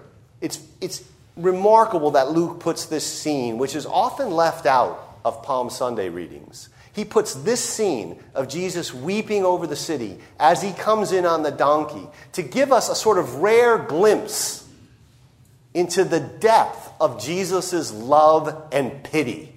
it's, 0.40 0.60
it's 0.80 1.04
remarkable 1.36 2.12
that 2.12 2.30
Luke 2.30 2.60
puts 2.60 2.86
this 2.86 3.06
scene, 3.06 3.58
which 3.58 3.74
is 3.74 3.86
often 3.86 4.30
left 4.30 4.66
out 4.66 5.20
of 5.24 5.42
Palm 5.42 5.70
Sunday 5.70 6.08
readings. 6.08 6.68
He 6.92 7.04
puts 7.04 7.34
this 7.34 7.62
scene 7.62 8.20
of 8.34 8.48
Jesus 8.48 8.92
weeping 8.92 9.44
over 9.44 9.66
the 9.66 9.76
city 9.76 10.18
as 10.40 10.62
he 10.62 10.72
comes 10.72 11.12
in 11.12 11.26
on 11.26 11.44
the 11.44 11.52
donkey 11.52 12.08
to 12.32 12.42
give 12.42 12.72
us 12.72 12.88
a 12.88 12.94
sort 12.94 13.18
of 13.18 13.36
rare 13.36 13.78
glimpse 13.78 14.66
into 15.74 16.02
the 16.02 16.18
depth 16.18 16.87
of 17.00 17.22
Jesus' 17.22 17.92
love 17.92 18.68
and 18.72 19.02
pity. 19.04 19.54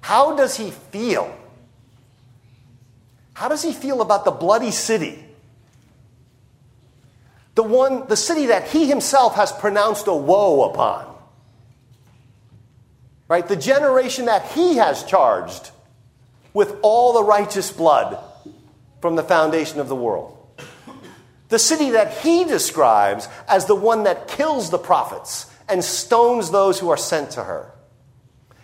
How 0.00 0.36
does 0.36 0.56
he 0.56 0.70
feel? 0.70 1.36
How 3.34 3.48
does 3.48 3.62
he 3.62 3.72
feel 3.72 4.00
about 4.00 4.24
the 4.24 4.30
bloody 4.30 4.70
city? 4.70 5.24
the 7.54 7.62
one, 7.62 8.06
the 8.08 8.16
city 8.16 8.46
that 8.46 8.68
he 8.68 8.86
himself 8.86 9.36
has 9.36 9.52
pronounced 9.52 10.06
a 10.06 10.14
woe 10.14 10.68
upon. 10.70 11.12
Right? 13.28 13.46
The 13.46 13.56
generation 13.56 14.26
that 14.26 14.46
he 14.52 14.76
has 14.76 15.04
charged 15.04 15.70
with 16.52 16.76
all 16.82 17.14
the 17.14 17.24
righteous 17.24 17.72
blood 17.72 18.18
from 19.00 19.16
the 19.16 19.22
foundation 19.22 19.80
of 19.80 19.88
the 19.88 19.96
world. 19.96 20.30
The 21.48 21.58
city 21.58 21.90
that 21.90 22.18
he 22.18 22.44
describes 22.44 23.28
as 23.48 23.66
the 23.66 23.74
one 23.74 24.04
that 24.04 24.28
kills 24.28 24.70
the 24.70 24.78
prophets 24.78 25.46
and 25.68 25.82
stones 25.82 26.50
those 26.50 26.78
who 26.78 26.90
are 26.90 26.96
sent 26.96 27.32
to 27.32 27.44
her. 27.44 27.72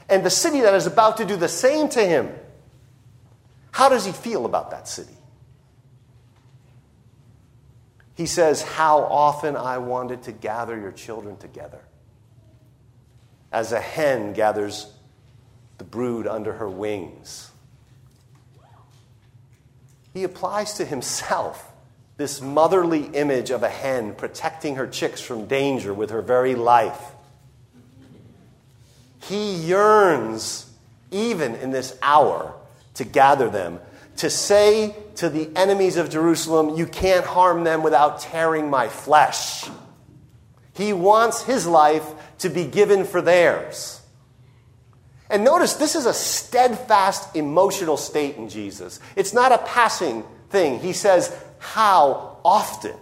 And 0.09 0.25
the 0.25 0.30
city 0.30 0.61
that 0.61 0.75
is 0.75 0.87
about 0.87 1.19
to 1.19 1.25
do 1.25 1.37
the 1.37 1.49
same 1.49 1.88
to 1.90 2.04
him. 2.04 2.30
How 3.71 3.88
does 3.88 4.04
he 4.04 4.12
feel 4.12 4.45
about 4.45 4.73
that 4.73 4.88
city? 4.88 5.14
He 8.14 8.26
says, 8.26 8.62
How 8.62 8.99
often 8.99 9.57
I 9.57 9.78
wanted 9.78 10.25
to 10.25 10.33
gather 10.33 10.78
your 10.78 10.92
children 10.92 11.37
together. 11.37 11.80
As 13.52 13.73
a 13.73 13.80
hen 13.80 14.33
gathers 14.33 14.92
the 15.78 15.85
brood 15.85 16.26
under 16.26 16.52
her 16.52 16.69
wings. 16.69 17.50
He 20.12 20.25
applies 20.25 20.75
to 20.75 20.85
himself 20.85 21.69
this 22.20 22.42
motherly 22.42 23.04
image 23.14 23.50
of 23.50 23.62
a 23.62 23.68
hen 23.68 24.14
protecting 24.14 24.76
her 24.76 24.86
chicks 24.86 25.22
from 25.22 25.46
danger 25.46 25.94
with 25.94 26.10
her 26.10 26.20
very 26.20 26.54
life. 26.54 27.00
He 29.22 29.54
yearns, 29.54 30.70
even 31.10 31.54
in 31.54 31.70
this 31.70 31.98
hour, 32.02 32.54
to 32.94 33.04
gather 33.04 33.48
them, 33.48 33.80
to 34.18 34.28
say 34.28 34.94
to 35.16 35.30
the 35.30 35.48
enemies 35.56 35.96
of 35.96 36.10
Jerusalem, 36.10 36.76
You 36.76 36.86
can't 36.86 37.24
harm 37.24 37.64
them 37.64 37.82
without 37.82 38.20
tearing 38.20 38.68
my 38.68 38.88
flesh. 38.88 39.66
He 40.74 40.92
wants 40.92 41.42
his 41.42 41.66
life 41.66 42.04
to 42.40 42.50
be 42.50 42.66
given 42.66 43.06
for 43.06 43.22
theirs. 43.22 44.02
And 45.30 45.42
notice 45.42 45.74
this 45.74 45.94
is 45.94 46.04
a 46.04 46.12
steadfast 46.12 47.34
emotional 47.34 47.96
state 47.96 48.36
in 48.36 48.50
Jesus. 48.50 49.00
It's 49.16 49.32
not 49.32 49.52
a 49.52 49.58
passing 49.58 50.22
thing. 50.50 50.80
He 50.80 50.92
says, 50.92 51.34
How 51.60 52.38
often 52.44 52.96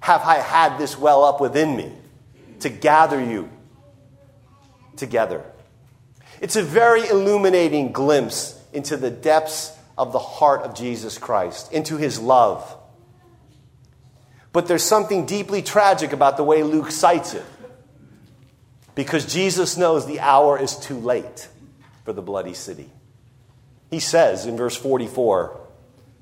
have 0.00 0.22
I 0.22 0.34
had 0.34 0.76
this 0.76 0.98
well 0.98 1.24
up 1.24 1.40
within 1.40 1.76
me 1.76 1.92
to 2.60 2.68
gather 2.68 3.22
you 3.22 3.48
together? 4.96 5.42
It's 6.40 6.56
a 6.56 6.62
very 6.62 7.06
illuminating 7.08 7.92
glimpse 7.92 8.60
into 8.72 8.96
the 8.96 9.10
depths 9.10 9.72
of 9.96 10.12
the 10.12 10.18
heart 10.18 10.62
of 10.62 10.74
Jesus 10.74 11.16
Christ, 11.16 11.72
into 11.72 11.96
his 11.96 12.18
love. 12.20 12.76
But 14.52 14.66
there's 14.66 14.82
something 14.82 15.24
deeply 15.26 15.62
tragic 15.62 16.12
about 16.12 16.36
the 16.36 16.44
way 16.44 16.62
Luke 16.62 16.90
cites 16.90 17.34
it. 17.34 17.44
Because 18.94 19.32
Jesus 19.32 19.76
knows 19.76 20.06
the 20.06 20.20
hour 20.20 20.58
is 20.58 20.76
too 20.76 20.98
late 20.98 21.48
for 22.04 22.12
the 22.12 22.22
bloody 22.22 22.54
city. 22.54 22.90
He 23.90 24.00
says 24.00 24.46
in 24.46 24.56
verse 24.56 24.76
44 24.76 25.65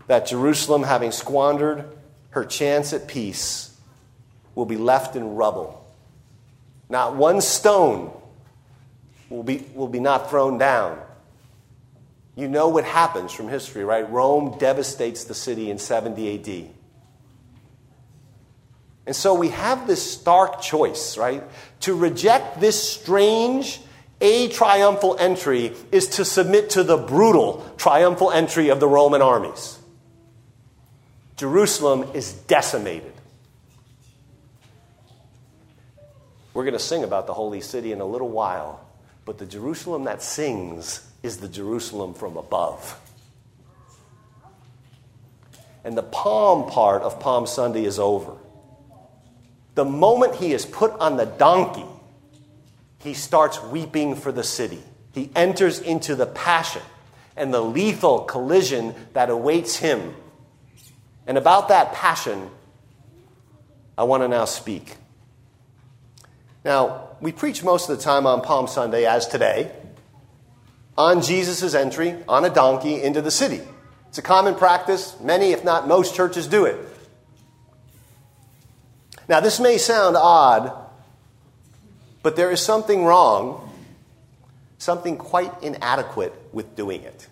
that 0.07 0.27
Jerusalem, 0.27 0.83
having 0.83 1.13
squandered 1.13 1.85
her 2.31 2.45
chance 2.45 2.93
at 2.93 3.09
peace, 3.09 3.77
will 4.55 4.67
be 4.67 4.77
left 4.77 5.17
in 5.17 5.35
rubble. 5.35 5.85
Not 6.89 7.17
one 7.17 7.41
stone 7.41 8.13
will 9.31 9.43
be, 9.43 9.67
will 9.75 9.89
be 9.89 10.01
not 10.01 10.31
thrown 10.31 10.59
down. 10.59 11.01
You 12.37 12.49
know 12.49 12.69
what 12.69 12.85
happens 12.85 13.33
from 13.33 13.49
history, 13.49 13.85
right? 13.85 14.09
Rome 14.11 14.57
devastates 14.59 15.25
the 15.25 15.35
city 15.35 15.71
in 15.71 15.79
70 15.79 16.35
AD. 16.35 16.71
And 19.07 19.15
so 19.15 19.35
we 19.35 19.51
have 19.51 19.87
this 19.87 20.03
stark 20.03 20.61
choice, 20.61 21.17
right? 21.17 21.43
To 21.81 21.95
reject 21.95 22.61
this 22.61 22.83
strange, 22.83 23.81
a 24.21 24.49
triumphal 24.49 25.17
entry 25.19 25.75
is 25.93 26.09
to 26.09 26.25
submit 26.25 26.71
to 26.71 26.83
the 26.83 26.97
brutal 26.97 27.71
triumphal 27.77 28.31
entry 28.31 28.71
of 28.71 28.81
the 28.81 28.89
Roman 28.89 29.21
armies. 29.21 29.79
Jerusalem 31.37 32.11
is 32.15 32.33
decimated. 32.33 33.13
We're 36.53 36.63
going 36.63 36.75
to 36.75 36.79
sing 36.79 37.03
about 37.03 37.27
the 37.27 37.35
holy 37.35 37.61
city 37.61 37.91
in 37.91 38.01
a 38.01 38.05
little 38.05 38.29
while, 38.29 38.87
but 39.25 39.39
the 39.39 39.47
Jerusalem 39.47 40.05
that 40.05 40.23
sings 40.23 41.05
is 41.23 41.39
the 41.39 41.49
Jerusalem 41.49 42.15
from 42.15 42.37
above. 42.37 43.01
And 45.83 45.99
the 45.99 46.03
palm 46.03 46.71
part 46.71 47.03
of 47.03 47.19
Palm 47.19 47.47
Sunday 47.47 47.85
is 47.85 47.99
over. 47.99 48.37
The 49.75 49.85
moment 49.85 50.37
he 50.37 50.53
is 50.53 50.65
put 50.65 50.93
on 50.93 51.17
the 51.17 51.27
donkey, 51.27 51.85
he 53.01 53.13
starts 53.13 53.61
weeping 53.65 54.15
for 54.15 54.31
the 54.31 54.45
city. 54.45 54.83
He 55.13 55.31
enters 55.35 55.81
into 55.81 56.15
the 56.15 56.27
passion 56.27 56.83
and 57.37 57.53
the 57.53 57.61
lethal 57.61 58.21
collision 58.21 58.95
that 59.13 59.29
awaits 59.29 59.77
him 59.77 60.15
and 61.27 61.39
about 61.39 61.69
that 61.69 61.93
passion, 61.93 62.51
I 63.97 64.05
want 64.05 64.23
to 64.23 64.29
now 64.29 64.45
speak. 64.45 64.97
Now, 66.65 67.09
we 67.21 67.33
preach 67.33 67.63
most 67.63 67.89
of 67.89 67.97
the 67.97 68.03
time 68.03 68.27
on 68.27 68.43
Palm 68.43 68.67
Sunday, 68.67 69.07
as 69.07 69.27
today, 69.27 69.71
on 70.97 71.23
Jesus' 71.23 71.75
entry 71.75 72.17
on 72.29 72.45
a 72.45 72.51
donkey 72.51 73.03
into 73.03 73.21
the 73.23 73.31
city. 73.31 73.61
It's 74.09 74.19
a 74.19 74.23
common 74.23 74.55
practice. 74.55 75.19
Many, 75.21 75.53
if 75.53 75.65
not 75.65 75.89
most, 75.89 76.15
churches 76.15 76.47
do 76.47 76.67
it. 76.67 76.79
Now, 79.29 79.41
this 79.41 79.59
may 79.59 79.79
sound 79.79 80.17
odd, 80.17 80.73
but 82.23 82.37
there 82.37 82.51
is 82.51 82.61
something 82.61 83.05
wrong, 83.05 83.73
something 84.79 85.17
quite 85.17 85.63
inadequate 85.63 86.35
with 86.53 86.77
doing 86.77 87.03
it 87.03 87.27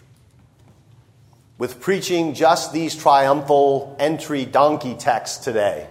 with 1.62 1.78
preaching 1.78 2.34
just 2.34 2.72
these 2.72 2.96
triumphal 2.96 3.94
entry 4.00 4.44
donkey 4.44 4.96
texts 4.96 5.44
today. 5.44 5.86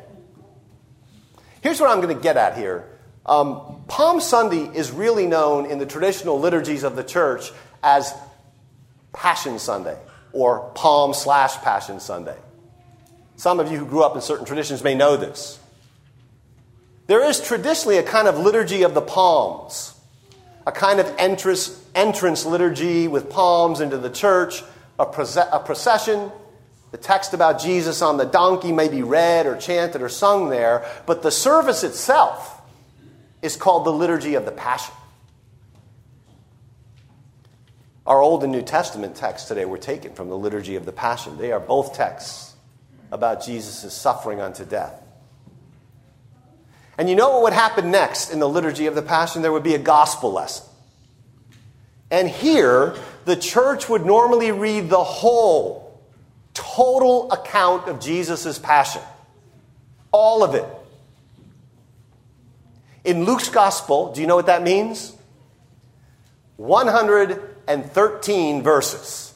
Here's 1.62 1.80
what 1.80 1.90
I'm 1.90 2.02
going 2.02 2.14
to 2.14 2.22
get 2.22 2.36
at 2.36 2.58
here. 2.58 2.90
Um, 3.26 3.82
Palm 3.88 4.20
Sunday 4.20 4.70
is 4.78 4.92
really 4.92 5.28
known 5.28 5.66
in 5.66 5.80
the 5.80 5.86
traditional 5.86 6.42
liturgies 6.42 6.84
of 6.84 6.98
the 6.98 7.06
church 7.06 7.54
as 7.82 8.14
Passion 9.14 9.60
Sunday 9.60 9.98
or 10.34 10.72
Palm 10.76 11.14
slash 11.14 11.56
Passion 11.60 12.02
Sunday. 12.02 12.36
Some 13.38 13.62
of 13.62 13.72
you 13.72 13.78
who 13.78 13.86
grew 13.86 14.04
up 14.04 14.14
in 14.14 14.22
certain 14.22 14.46
traditions 14.46 14.84
may 14.84 14.94
know 14.94 15.16
this. 15.16 15.58
There 17.08 17.24
is 17.24 17.40
traditionally 17.40 17.98
a 17.98 18.04
kind 18.04 18.28
of 18.28 18.38
liturgy 18.38 18.84
of 18.84 18.94
the 18.94 19.02
palms, 19.02 19.98
a 20.68 20.74
kind 20.74 21.00
of 21.00 21.08
entrance, 21.18 21.82
entrance 21.96 22.46
liturgy 22.46 23.08
with 23.08 23.30
palms 23.30 23.80
into 23.80 23.98
the 23.98 24.10
church 24.10 24.64
a, 25.02 25.60
procession. 25.60 26.32
The 26.92 26.98
text 26.98 27.34
about 27.34 27.62
Jesus 27.62 28.02
on 28.02 28.18
the 28.18 28.26
donkey 28.26 28.72
may 28.72 28.90
be 28.90 29.02
read 29.02 29.46
or 29.46 29.56
chanted 29.56 30.02
or 30.02 30.10
sung 30.10 30.50
there, 30.50 30.86
but 31.06 31.24
the 31.24 31.32
service 31.32 31.84
itself 31.84 32.62
is 33.42 33.56
called 33.56 33.86
the 33.86 33.94
Liturgy 33.94 34.36
of 34.36 34.46
the 34.46 34.52
Passion. 34.52 34.94
Our 38.06 38.22
Old 38.22 38.44
and 38.44 38.52
New 38.52 38.62
Testament 38.62 39.16
texts 39.16 39.48
today 39.48 39.66
were 39.66 39.78
taken 39.78 40.14
from 40.14 40.30
the 40.30 40.38
Liturgy 40.38 40.76
of 40.76 40.86
the 40.86 40.92
Passion. 40.92 41.38
They 41.38 41.52
are 41.52 41.60
both 41.60 41.96
texts 41.96 42.54
about 43.12 43.46
Jesus' 43.46 43.94
suffering 43.94 44.42
unto 44.42 44.66
death. 44.66 45.02
And 46.98 47.10
you 47.10 47.16
know 47.16 47.32
what 47.32 47.44
would 47.44 47.54
happen 47.54 47.92
next 47.92 48.32
in 48.32 48.40
the 48.40 48.50
Liturgy 48.50 48.88
of 48.88 48.96
the 48.96 49.02
Passion? 49.02 49.42
There 49.42 49.52
would 49.52 49.64
be 49.64 49.76
a 49.76 49.80
gospel 49.80 50.32
lesson. 50.34 50.66
And 52.10 52.28
here, 52.28 52.96
the 53.26 53.36
church 53.36 53.90
would 53.90 54.06
normally 54.06 54.52
read 54.52 54.90
the 54.90 55.04
whole, 55.04 56.00
total 56.54 57.32
account 57.32 57.88
of 57.88 58.00
Jesus' 58.00 58.60
passion. 58.60 59.02
All 60.12 60.44
of 60.44 60.54
it. 60.56 60.66
In 63.04 63.26
Luke's 63.26 63.50
gospel, 63.50 64.14
do 64.14 64.22
you 64.22 64.28
know 64.28 64.36
what 64.36 64.46
that 64.46 64.62
means? 64.64 65.14
113 66.58 68.62
verses. 68.62 69.34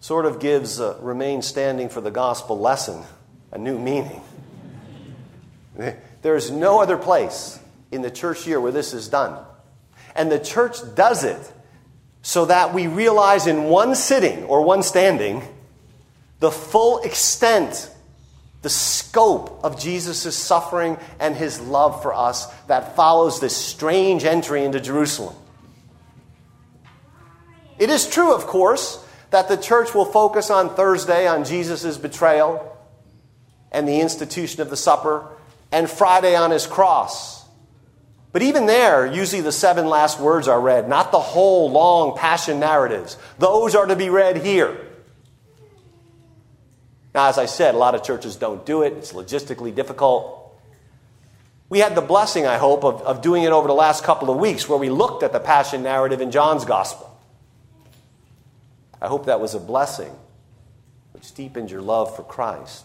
Sort 0.00 0.26
of 0.26 0.40
gives 0.40 0.80
uh, 0.80 0.96
remain 1.00 1.42
standing 1.42 1.88
for 1.88 2.00
the 2.00 2.10
gospel 2.10 2.58
lesson 2.58 3.04
a 3.52 3.58
new 3.58 3.78
meaning. 3.78 4.22
There's 6.22 6.50
no 6.50 6.80
other 6.80 6.96
place 6.96 7.58
in 7.90 8.02
the 8.02 8.10
church 8.10 8.46
year 8.46 8.60
where 8.60 8.72
this 8.72 8.92
is 8.92 9.08
done. 9.08 9.44
And 10.16 10.32
the 10.32 10.38
church 10.38 10.78
does 10.94 11.24
it 11.24 11.52
so 12.22 12.46
that 12.46 12.74
we 12.74 12.86
realize 12.86 13.46
in 13.46 13.64
one 13.64 13.94
sitting 13.94 14.44
or 14.44 14.62
one 14.62 14.82
standing 14.82 15.42
the 16.40 16.50
full 16.50 16.98
extent, 16.98 17.90
the 18.62 18.68
scope 18.68 19.60
of 19.62 19.78
Jesus' 19.78 20.36
suffering 20.36 20.98
and 21.20 21.36
his 21.36 21.60
love 21.60 22.02
for 22.02 22.12
us 22.14 22.46
that 22.66 22.96
follows 22.96 23.40
this 23.40 23.56
strange 23.56 24.24
entry 24.24 24.64
into 24.64 24.80
Jerusalem. 24.80 25.36
It 27.78 27.90
is 27.90 28.08
true, 28.08 28.34
of 28.34 28.46
course, 28.46 29.02
that 29.30 29.48
the 29.48 29.56
church 29.56 29.94
will 29.94 30.04
focus 30.04 30.50
on 30.50 30.74
Thursday 30.74 31.26
on 31.26 31.44
Jesus' 31.44 31.98
betrayal 31.98 32.76
and 33.70 33.86
the 33.86 34.00
institution 34.00 34.62
of 34.62 34.70
the 34.70 34.76
supper, 34.76 35.28
and 35.70 35.90
Friday 35.90 36.34
on 36.34 36.50
his 36.50 36.66
cross. 36.66 37.35
But 38.36 38.42
even 38.42 38.66
there, 38.66 39.06
usually 39.06 39.40
the 39.40 39.50
seven 39.50 39.86
last 39.86 40.20
words 40.20 40.46
are 40.46 40.60
read, 40.60 40.90
not 40.90 41.10
the 41.10 41.18
whole 41.18 41.70
long 41.70 42.18
passion 42.18 42.60
narratives. 42.60 43.16
Those 43.38 43.74
are 43.74 43.86
to 43.86 43.96
be 43.96 44.10
read 44.10 44.44
here. 44.44 44.76
Now, 47.14 47.28
as 47.30 47.38
I 47.38 47.46
said, 47.46 47.74
a 47.74 47.78
lot 47.78 47.94
of 47.94 48.02
churches 48.02 48.36
don't 48.36 48.66
do 48.66 48.82
it, 48.82 48.92
it's 48.92 49.14
logistically 49.14 49.74
difficult. 49.74 50.54
We 51.70 51.78
had 51.78 51.94
the 51.94 52.02
blessing, 52.02 52.46
I 52.46 52.58
hope, 52.58 52.84
of, 52.84 53.00
of 53.00 53.22
doing 53.22 53.42
it 53.44 53.52
over 53.52 53.68
the 53.68 53.72
last 53.72 54.04
couple 54.04 54.28
of 54.28 54.36
weeks 54.36 54.68
where 54.68 54.78
we 54.78 54.90
looked 54.90 55.22
at 55.22 55.32
the 55.32 55.40
passion 55.40 55.82
narrative 55.82 56.20
in 56.20 56.30
John's 56.30 56.66
gospel. 56.66 57.18
I 59.00 59.06
hope 59.06 59.24
that 59.24 59.40
was 59.40 59.54
a 59.54 59.60
blessing 59.60 60.14
which 61.12 61.32
deepened 61.32 61.70
your 61.70 61.80
love 61.80 62.14
for 62.14 62.22
Christ. 62.22 62.84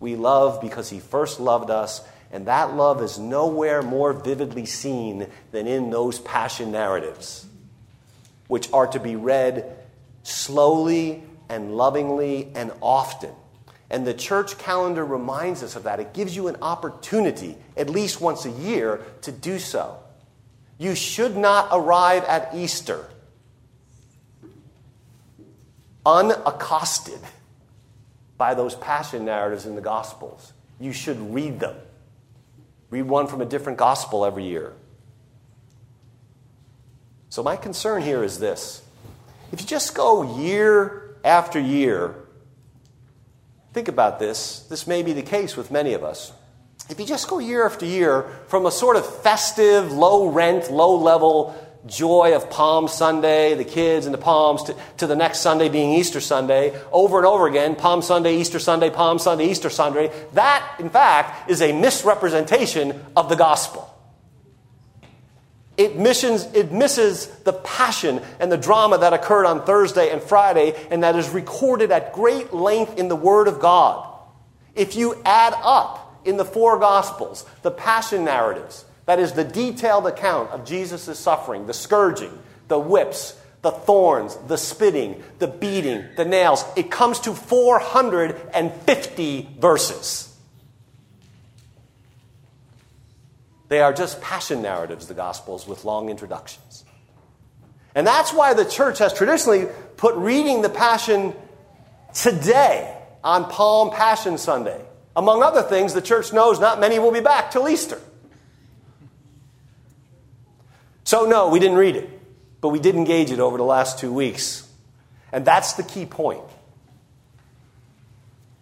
We 0.00 0.16
love 0.16 0.62
because 0.62 0.88
he 0.88 1.00
first 1.00 1.38
loved 1.38 1.68
us 1.68 2.00
and 2.30 2.46
that 2.46 2.74
love 2.74 3.02
is 3.02 3.18
nowhere 3.18 3.82
more 3.82 4.12
vividly 4.12 4.66
seen 4.66 5.26
than 5.50 5.66
in 5.66 5.90
those 5.90 6.18
passion 6.20 6.70
narratives, 6.70 7.46
which 8.46 8.72
are 8.72 8.86
to 8.86 9.00
be 9.00 9.16
read 9.16 9.76
slowly 10.22 11.22
and 11.48 11.76
lovingly 11.76 12.50
and 12.54 12.72
often. 12.80 13.30
And 13.90 14.06
the 14.06 14.14
church 14.14 14.56
calendar 14.58 15.04
reminds 15.04 15.64
us 15.64 15.74
of 15.74 15.82
that. 15.82 15.98
It 15.98 16.14
gives 16.14 16.36
you 16.36 16.46
an 16.46 16.56
opportunity, 16.62 17.56
at 17.76 17.90
least 17.90 18.20
once 18.20 18.44
a 18.44 18.50
year, 18.50 19.00
to 19.22 19.32
do 19.32 19.58
so. 19.58 19.98
You 20.78 20.94
should 20.94 21.36
not 21.36 21.68
arrive 21.72 22.24
at 22.24 22.54
Easter 22.54 23.06
unaccosted 26.06 27.20
by 28.38 28.54
those 28.54 28.74
passion 28.74 29.24
narratives 29.24 29.66
in 29.66 29.74
the 29.74 29.80
Gospels. 29.80 30.52
You 30.78 30.92
should 30.92 31.34
read 31.34 31.60
them. 31.60 31.76
Read 32.90 33.02
one 33.02 33.26
from 33.26 33.40
a 33.40 33.44
different 33.44 33.78
Gospel 33.78 34.24
every 34.24 34.44
year. 34.44 34.74
So, 37.28 37.42
my 37.42 37.56
concern 37.56 38.02
here 38.02 38.24
is 38.24 38.38
this 38.38 38.82
if 39.52 39.60
you 39.60 39.66
just 39.66 39.94
go 39.94 40.38
year 40.38 41.16
after 41.24 41.58
year, 41.58 42.14
think 43.72 43.88
about 43.88 44.18
this. 44.18 44.60
This 44.68 44.86
may 44.86 45.02
be 45.02 45.12
the 45.12 45.22
case 45.22 45.56
with 45.56 45.70
many 45.70 45.94
of 45.94 46.02
us. 46.02 46.32
If 46.88 46.98
you 46.98 47.06
just 47.06 47.28
go 47.28 47.38
year 47.38 47.64
after 47.64 47.86
year 47.86 48.28
from 48.48 48.66
a 48.66 48.70
sort 48.72 48.96
of 48.96 49.06
festive, 49.22 49.92
low 49.92 50.26
rent, 50.28 50.72
low 50.72 50.96
level 50.96 51.54
joy 51.86 52.34
of 52.34 52.50
Palm 52.50 52.88
Sunday, 52.88 53.54
the 53.54 53.64
kids 53.64 54.06
and 54.06 54.14
the 54.14 54.18
palms, 54.18 54.64
to, 54.64 54.76
to, 54.98 55.06
the 55.06 55.16
next 55.16 55.40
Sunday 55.40 55.68
being 55.68 55.92
Easter 55.92 56.20
Sunday, 56.20 56.78
over 56.92 57.18
and 57.18 57.26
over 57.26 57.46
again 57.46 57.74
Palm 57.74 58.02
Sunday, 58.02 58.36
Easter 58.36 58.58
Sunday, 58.58 58.90
Palm 58.90 59.18
Sunday, 59.18 59.50
Easter 59.50 59.70
Sunday. 59.70 60.12
That, 60.34 60.76
in 60.78 60.90
fact, 60.90 61.50
is 61.50 61.62
a 61.62 61.72
misrepresentation 61.72 63.02
of 63.16 63.28
the 63.28 63.36
gospel. 63.36 63.86
It, 65.76 65.96
missions, 65.96 66.44
it 66.52 66.72
misses 66.72 67.26
the 67.44 67.54
passion 67.54 68.20
and 68.38 68.52
the 68.52 68.58
drama 68.58 68.98
that 68.98 69.14
occurred 69.14 69.46
on 69.46 69.64
Thursday 69.64 70.10
and 70.10 70.22
Friday, 70.22 70.74
and 70.90 71.02
that 71.02 71.16
is 71.16 71.30
recorded 71.30 71.90
at 71.90 72.12
great 72.12 72.52
length 72.52 72.98
in 72.98 73.08
the 73.08 73.16
Word 73.16 73.48
of 73.48 73.60
God. 73.60 74.06
If 74.74 74.94
you 74.94 75.20
add 75.24 75.54
up 75.56 76.20
in 76.26 76.36
the 76.36 76.44
four 76.44 76.78
Gospels 76.78 77.46
the 77.62 77.70
passion 77.70 78.24
narratives, 78.24 78.84
that 79.10 79.18
is 79.18 79.32
the 79.32 79.42
detailed 79.42 80.06
account 80.06 80.52
of 80.52 80.64
Jesus' 80.64 81.18
suffering, 81.18 81.66
the 81.66 81.74
scourging, 81.74 82.30
the 82.68 82.78
whips, 82.78 83.36
the 83.60 83.72
thorns, 83.72 84.36
the 84.46 84.56
spitting, 84.56 85.20
the 85.40 85.48
beating, 85.48 86.04
the 86.16 86.24
nails. 86.24 86.64
It 86.76 86.92
comes 86.92 87.18
to 87.22 87.34
450 87.34 89.48
verses. 89.58 90.32
They 93.66 93.80
are 93.80 93.92
just 93.92 94.20
passion 94.20 94.62
narratives, 94.62 95.08
the 95.08 95.14
Gospels, 95.14 95.66
with 95.66 95.84
long 95.84 96.08
introductions. 96.08 96.84
And 97.96 98.06
that's 98.06 98.32
why 98.32 98.54
the 98.54 98.64
church 98.64 99.00
has 99.00 99.12
traditionally 99.12 99.66
put 99.96 100.14
reading 100.14 100.62
the 100.62 100.70
Passion 100.70 101.34
today 102.14 102.96
on 103.24 103.46
Palm 103.46 103.90
Passion 103.90 104.38
Sunday. 104.38 104.80
Among 105.16 105.42
other 105.42 105.62
things, 105.62 105.94
the 105.94 106.00
church 106.00 106.32
knows 106.32 106.60
not 106.60 106.78
many 106.78 107.00
will 107.00 107.10
be 107.10 107.18
back 107.18 107.50
till 107.50 107.68
Easter. 107.68 108.00
So, 111.10 111.24
no, 111.26 111.48
we 111.48 111.58
didn't 111.58 111.76
read 111.76 111.96
it, 111.96 112.08
but 112.60 112.68
we 112.68 112.78
did 112.78 112.94
engage 112.94 113.32
it 113.32 113.40
over 113.40 113.56
the 113.56 113.64
last 113.64 113.98
two 113.98 114.12
weeks. 114.12 114.64
And 115.32 115.44
that's 115.44 115.72
the 115.72 115.82
key 115.82 116.06
point. 116.06 116.44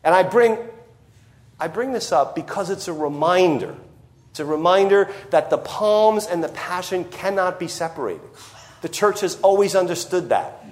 And 0.02 0.14
I 0.14 0.22
bring, 0.22 0.56
I 1.60 1.68
bring 1.68 1.92
this 1.92 2.10
up 2.10 2.34
because 2.34 2.70
it's 2.70 2.88
a 2.88 2.92
reminder. 2.94 3.76
It's 4.30 4.40
a 4.40 4.46
reminder 4.46 5.12
that 5.28 5.50
the 5.50 5.58
palms 5.58 6.24
and 6.24 6.42
the 6.42 6.48
passion 6.48 7.04
cannot 7.04 7.58
be 7.60 7.68
separated. 7.68 8.22
The 8.80 8.88
church 8.88 9.20
has 9.20 9.38
always 9.42 9.74
understood 9.74 10.30
that. 10.30 10.64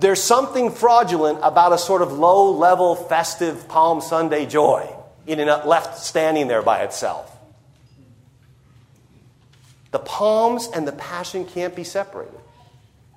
There's 0.00 0.22
something 0.22 0.70
fraudulent 0.70 1.38
about 1.42 1.72
a 1.72 1.78
sort 1.78 2.02
of 2.02 2.12
low 2.12 2.50
level 2.50 2.94
festive 2.94 3.68
Palm 3.68 4.02
Sunday 4.02 4.44
joy 4.44 4.86
in 5.26 5.40
and 5.40 5.48
left 5.64 5.96
standing 5.98 6.46
there 6.46 6.60
by 6.60 6.82
itself. 6.82 7.32
The 9.96 10.02
palms 10.02 10.68
and 10.74 10.86
the 10.86 10.92
passion 10.92 11.46
can't 11.46 11.74
be 11.74 11.82
separated. 11.82 12.38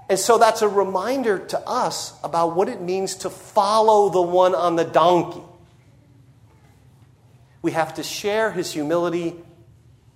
And 0.10 0.18
so 0.18 0.38
that's 0.38 0.62
a 0.62 0.68
reminder 0.70 1.38
to 1.38 1.60
us 1.68 2.18
about 2.24 2.56
what 2.56 2.70
it 2.70 2.80
means 2.80 3.16
to 3.16 3.30
follow 3.30 4.08
the 4.08 4.22
one 4.22 4.56
on 4.56 4.78
the 4.78 4.86
donkey. 4.86 5.42
We 7.62 7.72
have 7.72 7.96
to 7.96 8.04
share 8.04 8.50
his 8.50 8.72
humility 8.72 9.36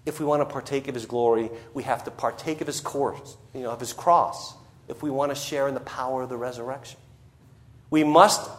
if 0.05 0.21
we 0.21 0.25
want 0.25 0.39
to 0.39 0.45
partake 0.45 0.87
of 0.87 0.95
his 0.95 1.05
glory. 1.05 1.49
We 1.73 1.83
have 1.83 2.05
to 2.05 2.11
partake 2.11 2.61
of 2.61 2.67
his 2.67 2.79
course, 2.79 3.35
you 3.53 3.63
know, 3.63 3.71
of 3.71 3.81
his 3.81 3.91
cross 3.91 4.53
if 4.87 5.03
we 5.03 5.09
want 5.09 5.31
to 5.31 5.35
share 5.35 5.67
in 5.67 5.73
the 5.73 5.81
power 5.81 6.21
of 6.21 6.29
the 6.29 6.37
resurrection. 6.37 6.97
We 7.89 8.05
must 8.05 8.49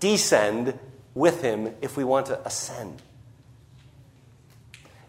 descend 0.00 0.76
with 1.14 1.40
him 1.40 1.72
if 1.82 1.96
we 1.96 2.02
want 2.02 2.26
to 2.26 2.44
ascend 2.44 3.00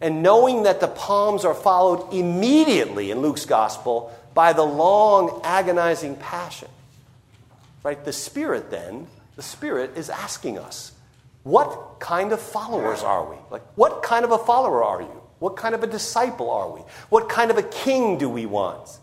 and 0.01 0.23
knowing 0.23 0.63
that 0.63 0.79
the 0.79 0.87
palms 0.87 1.43
are 1.45 1.53
followed 1.53 2.13
immediately 2.13 3.11
in 3.11 3.19
Luke's 3.19 3.45
gospel 3.45 4.15
by 4.33 4.53
the 4.53 4.63
long, 4.63 5.41
agonizing 5.43 6.15
passion. 6.15 6.69
Right? 7.83 8.03
The 8.03 8.13
Spirit, 8.13 8.71
then, 8.71 9.07
the 9.35 9.41
Spirit 9.41 9.97
is 9.97 10.09
asking 10.09 10.57
us, 10.57 10.93
what 11.43 11.99
kind 11.99 12.31
of 12.31 12.39
followers 12.39 13.01
are 13.01 13.29
we? 13.29 13.37
Like, 13.49 13.63
what 13.75 14.03
kind 14.03 14.25
of 14.25 14.31
a 14.31 14.37
follower 14.37 14.83
are 14.83 15.01
you? 15.01 15.21
What 15.39 15.55
kind 15.55 15.73
of 15.73 15.83
a 15.83 15.87
disciple 15.87 16.51
are 16.51 16.69
we? 16.69 16.81
What 17.09 17.29
kind 17.29 17.49
of 17.49 17.57
a 17.57 17.63
king 17.63 18.17
do 18.17 18.29
we 18.29 18.45
want? 18.45 18.99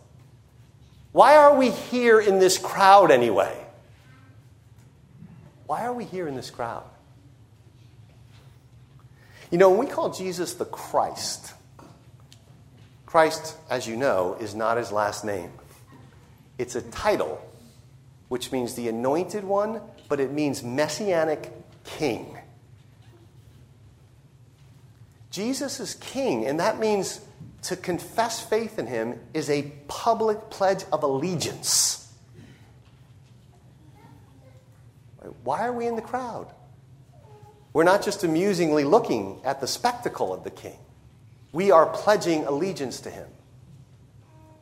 Why 1.13 1.37
are 1.37 1.57
we 1.57 1.71
here 1.71 2.21
in 2.21 2.39
this 2.39 2.59
crowd 2.59 3.11
anyway? 3.11 3.57
Why 5.67 5.87
are 5.87 5.95
we 5.95 6.05
here 6.05 6.29
in 6.29 6.37
this 6.37 6.51
crowd? 6.51 6.85
You 9.51 9.59
know, 9.59 9.71
when 9.71 9.79
we 9.79 9.87
call 9.87 10.11
Jesus 10.11 10.55
the 10.55 10.65
Christ, 10.65 11.55
Christ, 13.05 13.57
as 13.71 13.87
you 13.87 13.97
know, 13.97 14.37
is 14.41 14.55
not 14.55 14.77
his 14.77 14.91
last 14.91 15.25
name. 15.25 15.51
It's 16.59 16.75
a 16.75 16.83
title, 16.83 17.41
which 18.29 18.51
means 18.51 18.75
the 18.75 18.89
anointed 18.89 19.45
one, 19.45 19.81
but 20.09 20.21
it 20.21 20.33
means 20.33 20.63
messianic 20.63 21.53
king. 21.85 22.37
Jesus 25.31 25.81
is 25.81 25.95
king, 25.95 26.47
and 26.47 26.59
that 26.61 26.81
means 26.81 27.21
to 27.63 27.77
confess 27.77 28.41
faith 28.41 28.79
in 28.79 28.87
him 28.87 29.21
is 29.35 29.51
a 29.51 29.71
public 29.87 30.51
pledge 30.51 30.85
of 30.93 31.03
allegiance. 31.03 32.13
Why 35.45 35.67
are 35.67 35.73
we 35.73 35.87
in 35.87 35.97
the 35.97 36.03
crowd? 36.03 36.53
We're 37.77 37.85
not 37.85 38.03
just 38.03 38.25
amusingly 38.25 38.85
looking 38.85 39.39
at 39.45 39.61
the 39.61 39.67
spectacle 39.67 40.33
of 40.33 40.45
the 40.45 40.51
king, 40.51 40.79
we 41.53 41.71
are 41.71 41.85
pledging 41.85 42.47
allegiance 42.47 43.01
to 43.01 43.11
him. 43.11 43.29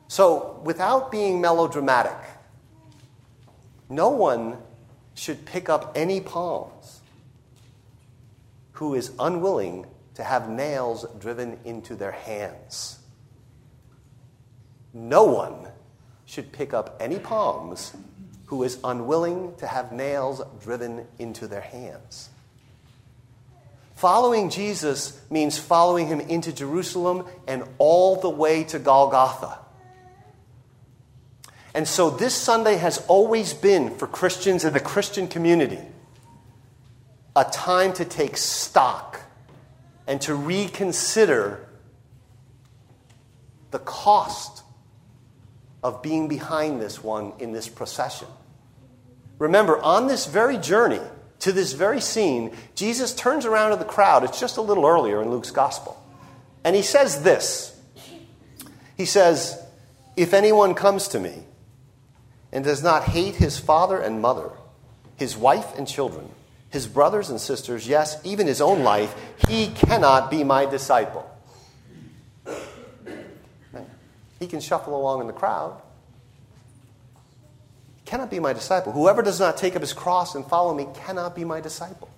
So, 0.09 0.61
without 0.65 1.13
being 1.13 1.41
melodramatic, 1.41 2.19
no 3.89 4.09
one 4.09 4.57
should 5.15 5.45
pick 5.47 5.69
up 5.69 5.93
any 5.95 6.21
palms 6.21 7.03
who 8.73 8.97
is 8.97 9.13
unwilling 9.21 9.87
to 10.17 10.25
have 10.25 10.49
nails 10.49 11.07
driven 11.21 11.61
into 11.65 11.95
their 11.95 12.11
hands. 12.11 12.99
No 14.93 15.23
one 15.23 15.69
should 16.25 16.51
pick 16.51 16.75
up 16.75 16.97
any 16.99 17.21
palms 17.21 17.93
who 18.47 18.65
is 18.65 18.81
unwilling 18.83 19.55
to 19.59 19.69
have 19.69 19.93
nails 19.93 20.43
driven 20.61 21.07
into 21.21 21.47
their 21.47 21.61
hands. 21.61 22.31
Following 23.95 24.51
Jesus 24.51 25.21
means 25.31 25.59
following 25.59 26.09
him 26.09 26.21
into 26.21 26.53
Jerusalem 26.53 27.27
and 27.47 27.65
all 27.79 28.17
the 28.17 28.29
way 28.29 28.65
to 28.65 28.79
Golgotha. 28.79 29.59
And 31.75 31.89
so 31.89 32.11
this 32.11 32.35
Sunday 32.35 32.77
has 32.77 32.99
always 33.09 33.53
been 33.55 33.97
for 33.97 34.07
Christians 34.07 34.65
in 34.65 34.73
the 34.73 34.81
Christian 34.81 35.27
community 35.27 35.81
a 37.37 37.45
time 37.45 37.93
to 37.95 38.05
take 38.05 38.37
stock 38.37 39.21
and 40.07 40.21
to 40.21 40.35
reconsider 40.35 41.67
the 43.73 43.81
cost 43.81 44.63
of 45.83 46.01
being 46.01 46.29
behind 46.29 46.81
this 46.81 47.03
one 47.03 47.33
in 47.41 47.53
this 47.53 47.69
procession. 47.69 48.29
Remember, 49.39 49.81
on 49.83 50.07
this 50.07 50.27
very 50.27 50.57
journey, 50.59 51.01
to 51.41 51.53
this 51.53 51.73
very 51.73 52.01
scene, 52.01 52.57
Jesus 52.75 53.15
turns 53.15 53.45
around 53.45 53.71
to 53.71 53.77
the 53.77 53.85
crowd. 53.85 54.25
It's 54.25 54.41
just 54.41 54.57
a 54.57 54.63
little 54.63 54.87
earlier 54.87 55.23
in 55.23 55.31
Luke's 55.31 55.51
gospel. 55.51 56.01
And 56.65 56.75
he 56.75 56.83
says 56.83 57.23
this 57.23 57.79
He 58.97 59.05
says, 59.05 59.63
If 60.17 60.33
anyone 60.33 60.75
comes 60.75 61.09
to 61.09 61.21
me 61.21 61.45
and 62.53 62.65
does 62.65 62.83
not 62.83 63.05
hate 63.05 63.37
his 63.37 63.59
father 63.59 63.99
and 63.99 64.21
mother, 64.21 64.51
his 65.17 65.37
wife 65.37 65.77
and 65.77 65.87
children, 65.87 66.29
his 66.71 66.87
brothers 66.87 67.31
and 67.31 67.41
sisters, 67.41 67.87
yes, 67.87 68.21
even 68.25 68.47
his 68.47 68.61
own 68.61 68.83
life, 68.83 69.15
he 69.49 69.69
cannot 69.69 70.31
be 70.31 70.43
my 70.43 70.67
disciple. 70.67 71.31
He 74.41 74.47
can 74.47 74.61
shuffle 74.61 74.97
along 74.97 75.21
in 75.21 75.27
the 75.27 75.33
crowd, 75.33 75.81
cannot 78.15 78.31
be 78.31 78.39
my 78.39 78.53
disciple. 78.53 78.93
Whoever 78.93 79.23
does 79.23 79.41
not 79.41 79.57
take 79.57 79.75
up 79.75 79.81
his 79.81 79.93
cross 79.93 80.37
and 80.37 80.47
follow 80.47 80.73
me 80.73 80.87
cannot 80.95 81.35
be 81.35 81.45
my 81.45 81.61
disciple. 81.61 82.09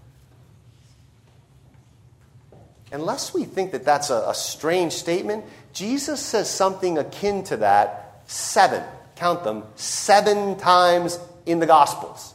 Unless 2.92 3.32
we 3.32 3.44
think 3.44 3.72
that 3.72 3.82
that's 3.86 4.10
a, 4.10 4.26
a 4.28 4.34
strange 4.34 4.92
statement, 4.92 5.46
Jesus 5.72 6.20
says 6.20 6.50
something 6.50 6.98
akin 6.98 7.44
to 7.44 7.56
that 7.56 8.20
seven, 8.26 8.84
count 9.14 9.42
them, 9.42 9.62
seven 9.76 10.58
times 10.58 11.18
in 11.46 11.60
the 11.60 11.66
Gospels. 11.66 12.34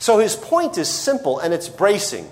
So 0.00 0.18
his 0.18 0.34
point 0.34 0.76
is 0.76 0.88
simple 0.88 1.38
and 1.38 1.54
it's 1.54 1.68
bracing. 1.68 2.28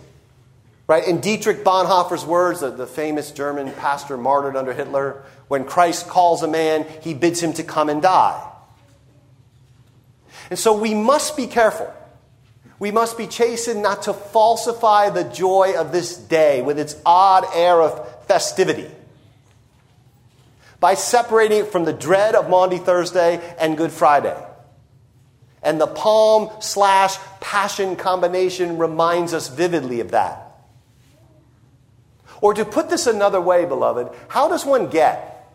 Right? 0.88 1.06
In 1.06 1.20
Dietrich 1.20 1.62
Bonhoeffer's 1.62 2.24
words, 2.24 2.58
the, 2.58 2.70
the 2.70 2.88
famous 2.88 3.30
German 3.30 3.70
pastor 3.74 4.16
martyred 4.16 4.56
under 4.56 4.72
Hitler, 4.72 5.22
when 5.46 5.64
Christ 5.64 6.08
calls 6.08 6.42
a 6.42 6.48
man, 6.48 6.84
he 7.02 7.14
bids 7.14 7.40
him 7.40 7.52
to 7.52 7.62
come 7.62 7.88
and 7.88 8.02
die. 8.02 8.50
And 10.50 10.58
so 10.58 10.76
we 10.78 10.94
must 10.94 11.36
be 11.36 11.46
careful. 11.46 11.92
We 12.78 12.90
must 12.90 13.16
be 13.16 13.26
chastened 13.26 13.82
not 13.82 14.02
to 14.02 14.12
falsify 14.12 15.10
the 15.10 15.24
joy 15.24 15.74
of 15.76 15.92
this 15.92 16.16
day 16.16 16.60
with 16.62 16.78
its 16.78 16.96
odd 17.06 17.44
air 17.54 17.80
of 17.80 18.26
festivity 18.26 18.90
by 20.80 20.94
separating 20.94 21.60
it 21.60 21.72
from 21.72 21.84
the 21.84 21.92
dread 21.92 22.34
of 22.34 22.50
Maundy 22.50 22.78
Thursday 22.78 23.40
and 23.58 23.76
Good 23.76 23.90
Friday. 23.90 24.36
And 25.62 25.80
the 25.80 25.86
palm 25.86 26.50
slash 26.60 27.16
passion 27.40 27.96
combination 27.96 28.76
reminds 28.76 29.32
us 29.32 29.48
vividly 29.48 30.00
of 30.00 30.10
that. 30.10 30.42
Or 32.42 32.52
to 32.52 32.66
put 32.66 32.90
this 32.90 33.06
another 33.06 33.40
way, 33.40 33.64
beloved, 33.64 34.14
how 34.28 34.48
does 34.48 34.66
one 34.66 34.90
get 34.90 35.50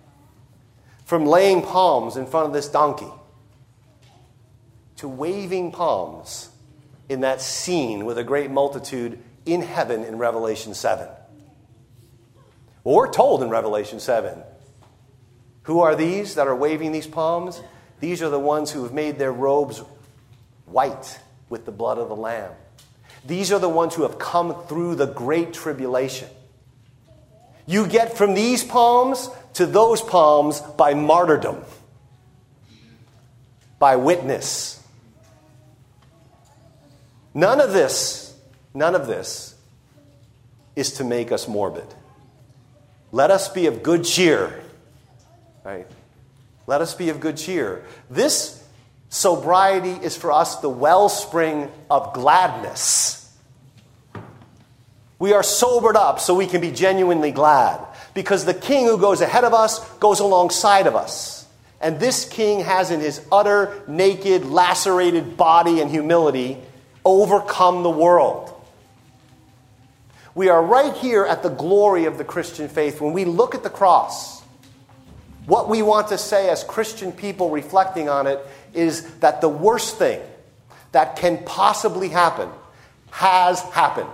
from 1.06 1.28
laying 1.28 1.62
palms 1.62 2.17
in 2.17 2.25
front 2.25 2.47
of 2.47 2.54
this 2.54 2.67
donkey 2.67 3.12
to 4.99 5.07
waving 5.07 5.71
palms 5.71 6.49
in 7.09 7.21
that 7.21 7.41
scene 7.41 8.05
with 8.05 8.17
a 8.17 8.23
great 8.23 8.51
multitude 8.51 9.19
in 9.45 9.62
heaven 9.62 10.03
in 10.05 10.17
Revelation 10.17 10.73
7? 10.73 11.07
Well, 12.83 12.95
we're 12.95 13.12
told 13.12 13.43
in 13.43 13.49
Revelation 13.49 13.99
7 13.99 14.43
who 15.69 15.81
are 15.81 15.95
these 15.95 16.33
that 16.33 16.47
are 16.47 16.55
waving 16.55 16.93
these 16.93 17.05
palms? 17.05 17.62
These 17.99 18.23
are 18.23 18.29
the 18.29 18.39
ones 18.39 18.71
who 18.71 18.81
have 18.81 18.91
made 18.91 19.19
their 19.19 19.31
robes 19.31 19.83
white 20.65 21.19
with 21.47 21.65
the 21.65 21.71
blood 21.71 21.99
of 21.99 22.09
the 22.09 22.15
Lamb. 22.15 22.51
These 23.23 23.51
are 23.51 23.59
the 23.59 23.69
ones 23.69 23.93
who 23.93 24.01
have 24.01 24.17
come 24.17 24.65
through 24.65 24.95
the 24.95 25.05
great 25.05 25.53
tribulation. 25.53 26.27
You 27.67 27.85
get 27.85 28.17
from 28.17 28.33
these 28.33 28.63
palms 28.63 29.29
to 29.53 29.67
those 29.67 30.01
palms 30.01 30.59
by 30.59 30.95
martyrdom, 30.95 31.63
by 33.77 33.97
witness. 33.97 34.78
None 37.33 37.61
of 37.61 37.73
this, 37.73 38.35
none 38.73 38.95
of 38.95 39.07
this 39.07 39.55
is 40.75 40.93
to 40.93 41.03
make 41.03 41.31
us 41.31 41.47
morbid. 41.47 41.87
Let 43.11 43.31
us 43.31 43.49
be 43.49 43.67
of 43.67 43.83
good 43.83 44.03
cheer. 44.03 44.61
Right? 45.63 45.87
Let 46.67 46.81
us 46.81 46.93
be 46.93 47.09
of 47.09 47.19
good 47.19 47.37
cheer. 47.37 47.83
This 48.09 48.63
sobriety 49.09 49.91
is 49.91 50.15
for 50.15 50.31
us 50.31 50.57
the 50.57 50.69
wellspring 50.69 51.71
of 51.89 52.13
gladness. 52.13 53.15
We 55.17 55.33
are 55.33 55.43
sobered 55.43 55.97
up 55.97 56.19
so 56.19 56.33
we 56.33 56.47
can 56.47 56.61
be 56.61 56.71
genuinely 56.71 57.31
glad 57.31 57.85
because 58.13 58.45
the 58.45 58.53
king 58.53 58.85
who 58.85 58.97
goes 58.97 59.21
ahead 59.21 59.43
of 59.43 59.53
us 59.53 59.87
goes 59.97 60.19
alongside 60.19 60.87
of 60.87 60.95
us. 60.95 61.45
And 61.81 61.99
this 61.99 62.27
king 62.27 62.61
has, 62.61 62.91
in 62.91 62.99
his 62.99 63.25
utter, 63.31 63.83
naked, 63.87 64.45
lacerated 64.45 65.37
body 65.37 65.81
and 65.81 65.89
humility, 65.89 66.57
overcome 67.10 67.84
the 67.84 67.89
world. 67.89 68.54
We 70.36 70.50
are 70.50 70.63
right 70.63 70.93
here 70.93 71.26
at 71.26 71.43
the 71.43 71.50
glory 71.50 72.06
of 72.06 72.17
the 72.17 72.24
Christian 72.24 72.69
faith. 72.69 73.02
When 73.02 73.13
we 73.13 73.26
look 73.26 73.56
at 73.56 73.63
the 73.63 73.69
cross, 73.69 74.41
what 75.45 75.67
we 75.67 75.82
want 75.82 76.10
to 76.10 76.17
say 76.17 76.50
as 76.50 76.63
Christian 76.63 77.12
people 77.12 77.50
reflecting 77.50 78.08
on 78.08 78.28
it 78.28 78.39
is 78.74 79.04
that 79.15 79.41
the 79.41 79.50
worst 79.50 79.98
thing 79.98 80.22
that 80.91 81.15
can 81.15 81.43
possibly 81.43 82.10
happen 82.10 82.50
has 83.12 83.62
happened. 83.62 84.08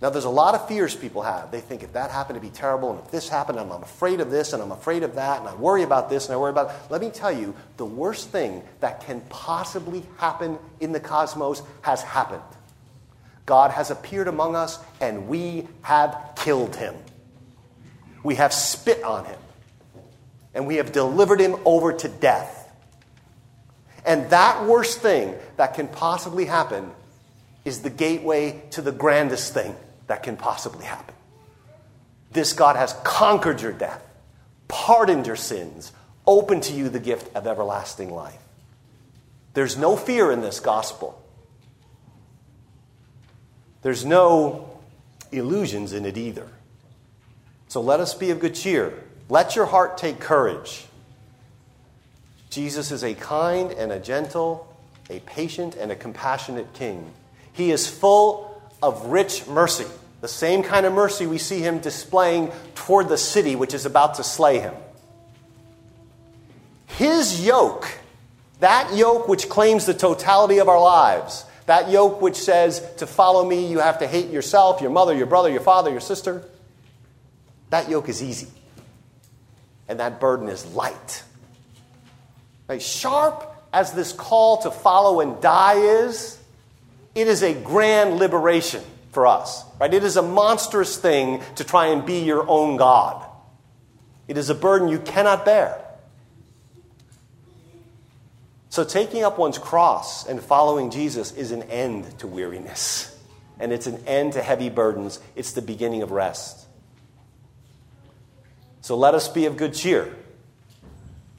Now, 0.00 0.10
there's 0.10 0.26
a 0.26 0.30
lot 0.30 0.54
of 0.54 0.68
fears 0.68 0.94
people 0.94 1.22
have. 1.22 1.50
They 1.50 1.60
think 1.60 1.82
if 1.82 1.94
that 1.94 2.12
happened 2.12 2.36
to 2.36 2.40
be 2.40 2.52
terrible, 2.52 2.92
and 2.92 3.00
if 3.00 3.10
this 3.10 3.28
happened, 3.28 3.58
I'm, 3.58 3.70
afraid 3.72 4.20
of 4.20 4.30
this, 4.30 4.52
and 4.52 4.62
I'm 4.62 4.70
afraid 4.70 5.02
of 5.02 5.16
that, 5.16 5.40
and 5.40 5.48
I 5.48 5.54
worry 5.56 5.82
about 5.82 6.08
this, 6.08 6.26
and 6.26 6.34
I 6.34 6.36
worry 6.36 6.50
about. 6.50 6.72
Let 6.88 7.00
me 7.00 7.10
tell 7.10 7.32
you, 7.32 7.52
the 7.78 7.84
worst 7.84 8.28
thing 8.28 8.62
that 8.78 9.04
can 9.04 9.20
possibly 9.22 10.04
happen 10.18 10.58
in 10.78 10.92
the 10.92 11.00
cosmos 11.00 11.62
has 11.82 12.00
happened. 12.02 12.42
God 13.44 13.72
has 13.72 13.90
appeared 13.90 14.28
among 14.28 14.54
us, 14.54 14.78
and 15.00 15.26
we 15.26 15.66
have 15.82 16.32
killed 16.36 16.76
him. 16.76 16.94
We 18.22 18.36
have 18.36 18.52
spit 18.52 19.02
on 19.02 19.24
him, 19.24 19.38
and 20.54 20.68
we 20.68 20.76
have 20.76 20.92
delivered 20.92 21.40
him 21.40 21.56
over 21.64 21.92
to 21.92 22.08
death. 22.08 22.72
And 24.06 24.30
that 24.30 24.64
worst 24.64 25.00
thing 25.00 25.34
that 25.56 25.74
can 25.74 25.88
possibly 25.88 26.44
happen 26.44 26.92
is 27.64 27.80
the 27.80 27.90
gateway 27.90 28.62
to 28.70 28.80
the 28.80 28.92
grandest 28.92 29.54
thing 29.54 29.74
that 30.08 30.22
can 30.22 30.36
possibly 30.36 30.84
happen. 30.84 31.14
This 32.32 32.52
God 32.52 32.76
has 32.76 32.92
conquered 33.04 33.62
your 33.62 33.72
death, 33.72 34.02
pardoned 34.66 35.26
your 35.26 35.36
sins, 35.36 35.92
opened 36.26 36.64
to 36.64 36.74
you 36.74 36.88
the 36.88 37.00
gift 37.00 37.34
of 37.34 37.46
everlasting 37.46 38.12
life. 38.12 38.38
There's 39.54 39.76
no 39.78 39.96
fear 39.96 40.30
in 40.30 40.40
this 40.40 40.60
gospel. 40.60 41.22
There's 43.82 44.04
no 44.04 44.78
illusions 45.32 45.92
in 45.92 46.04
it 46.04 46.16
either. 46.16 46.48
So 47.68 47.80
let 47.80 48.00
us 48.00 48.14
be 48.14 48.30
of 48.30 48.40
good 48.40 48.54
cheer. 48.54 48.92
Let 49.28 49.56
your 49.56 49.66
heart 49.66 49.98
take 49.98 50.20
courage. 50.20 50.86
Jesus 52.50 52.90
is 52.90 53.04
a 53.04 53.14
kind 53.14 53.72
and 53.72 53.92
a 53.92 53.98
gentle, 53.98 54.74
a 55.10 55.20
patient 55.20 55.76
and 55.76 55.92
a 55.92 55.96
compassionate 55.96 56.72
king. 56.72 57.10
He 57.52 57.70
is 57.70 57.86
full 57.86 58.47
of 58.82 59.06
rich 59.06 59.46
mercy, 59.46 59.86
the 60.20 60.28
same 60.28 60.62
kind 60.62 60.86
of 60.86 60.92
mercy 60.92 61.26
we 61.26 61.38
see 61.38 61.60
him 61.60 61.78
displaying 61.78 62.50
toward 62.74 63.08
the 63.08 63.18
city 63.18 63.56
which 63.56 63.74
is 63.74 63.86
about 63.86 64.14
to 64.14 64.24
slay 64.24 64.58
him. 64.58 64.74
His 66.86 67.44
yoke, 67.44 67.88
that 68.60 68.94
yoke 68.96 69.28
which 69.28 69.48
claims 69.48 69.86
the 69.86 69.94
totality 69.94 70.58
of 70.58 70.68
our 70.68 70.80
lives, 70.80 71.44
that 71.66 71.90
yoke 71.90 72.20
which 72.20 72.36
says 72.36 72.82
to 72.96 73.06
follow 73.06 73.44
me, 73.44 73.70
you 73.70 73.78
have 73.78 73.98
to 73.98 74.06
hate 74.06 74.30
yourself, 74.30 74.80
your 74.80 74.90
mother, 74.90 75.14
your 75.14 75.26
brother, 75.26 75.50
your 75.50 75.60
father, 75.60 75.90
your 75.90 76.00
sister, 76.00 76.42
that 77.70 77.88
yoke 77.88 78.08
is 78.08 78.22
easy. 78.22 78.48
And 79.86 80.00
that 80.00 80.20
burden 80.20 80.48
is 80.48 80.66
light. 80.74 81.22
Right? 82.68 82.82
Sharp 82.82 83.54
as 83.72 83.92
this 83.92 84.12
call 84.12 84.62
to 84.62 84.70
follow 84.70 85.20
and 85.20 85.40
die 85.40 85.78
is, 85.78 86.37
it 87.14 87.26
is 87.26 87.42
a 87.42 87.54
grand 87.54 88.18
liberation 88.18 88.82
for 89.12 89.26
us. 89.26 89.64
Right? 89.80 89.92
It 89.92 90.04
is 90.04 90.16
a 90.16 90.22
monstrous 90.22 90.96
thing 90.96 91.42
to 91.56 91.64
try 91.64 91.86
and 91.86 92.04
be 92.04 92.20
your 92.20 92.48
own 92.48 92.76
God. 92.76 93.24
It 94.26 94.36
is 94.36 94.50
a 94.50 94.54
burden 94.54 94.88
you 94.88 94.98
cannot 94.98 95.44
bear. 95.44 95.84
So, 98.70 98.84
taking 98.84 99.24
up 99.24 99.38
one's 99.38 99.58
cross 99.58 100.26
and 100.28 100.40
following 100.40 100.90
Jesus 100.90 101.32
is 101.32 101.52
an 101.52 101.62
end 101.64 102.18
to 102.18 102.26
weariness, 102.26 103.16
and 103.58 103.72
it's 103.72 103.86
an 103.86 104.04
end 104.06 104.34
to 104.34 104.42
heavy 104.42 104.68
burdens. 104.68 105.18
It's 105.34 105.52
the 105.52 105.62
beginning 105.62 106.02
of 106.02 106.10
rest. 106.10 106.66
So, 108.82 108.94
let 108.94 109.14
us 109.14 109.26
be 109.26 109.46
of 109.46 109.56
good 109.56 109.72
cheer, 109.72 110.14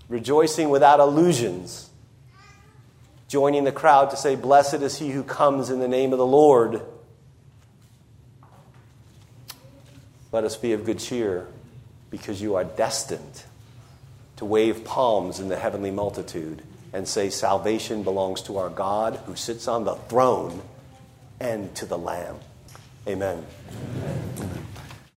rejoicing 0.10 0.70
without 0.70 1.00
illusions 1.00 1.89
joining 3.30 3.64
the 3.64 3.72
crowd 3.72 4.10
to 4.10 4.18
say, 4.18 4.36
Blessed 4.36 4.82
is 4.82 4.98
he 4.98 5.12
who 5.12 5.24
comes 5.24 5.70
in 5.70 5.80
the 5.80 5.88
name 5.88 6.12
of 6.12 6.20
the 6.20 6.26
Lord. 6.26 6.82
Let 10.34 10.44
us 10.44 10.58
be 10.58 10.74
of 10.74 10.84
good 10.84 11.00
cheer 11.00 11.48
because 12.10 12.42
you 12.42 12.56
are 12.56 12.66
destined 12.66 13.44
to 14.38 14.46
wave 14.46 14.84
palms 14.84 15.40
in 15.40 15.48
the 15.48 15.56
heavenly 15.56 15.92
multitude 15.92 16.64
and 16.92 17.08
say, 17.08 17.30
Salvation 17.30 18.04
belongs 18.04 18.42
to 18.44 18.58
our 18.58 18.70
God 18.70 19.22
who 19.26 19.36
sits 19.36 19.68
on 19.68 19.86
the 19.86 19.96
throne 19.96 20.62
and 21.40 21.74
to 21.76 21.86
the 21.86 21.98
Lamb. 21.98 22.38
Amen. 23.08 23.46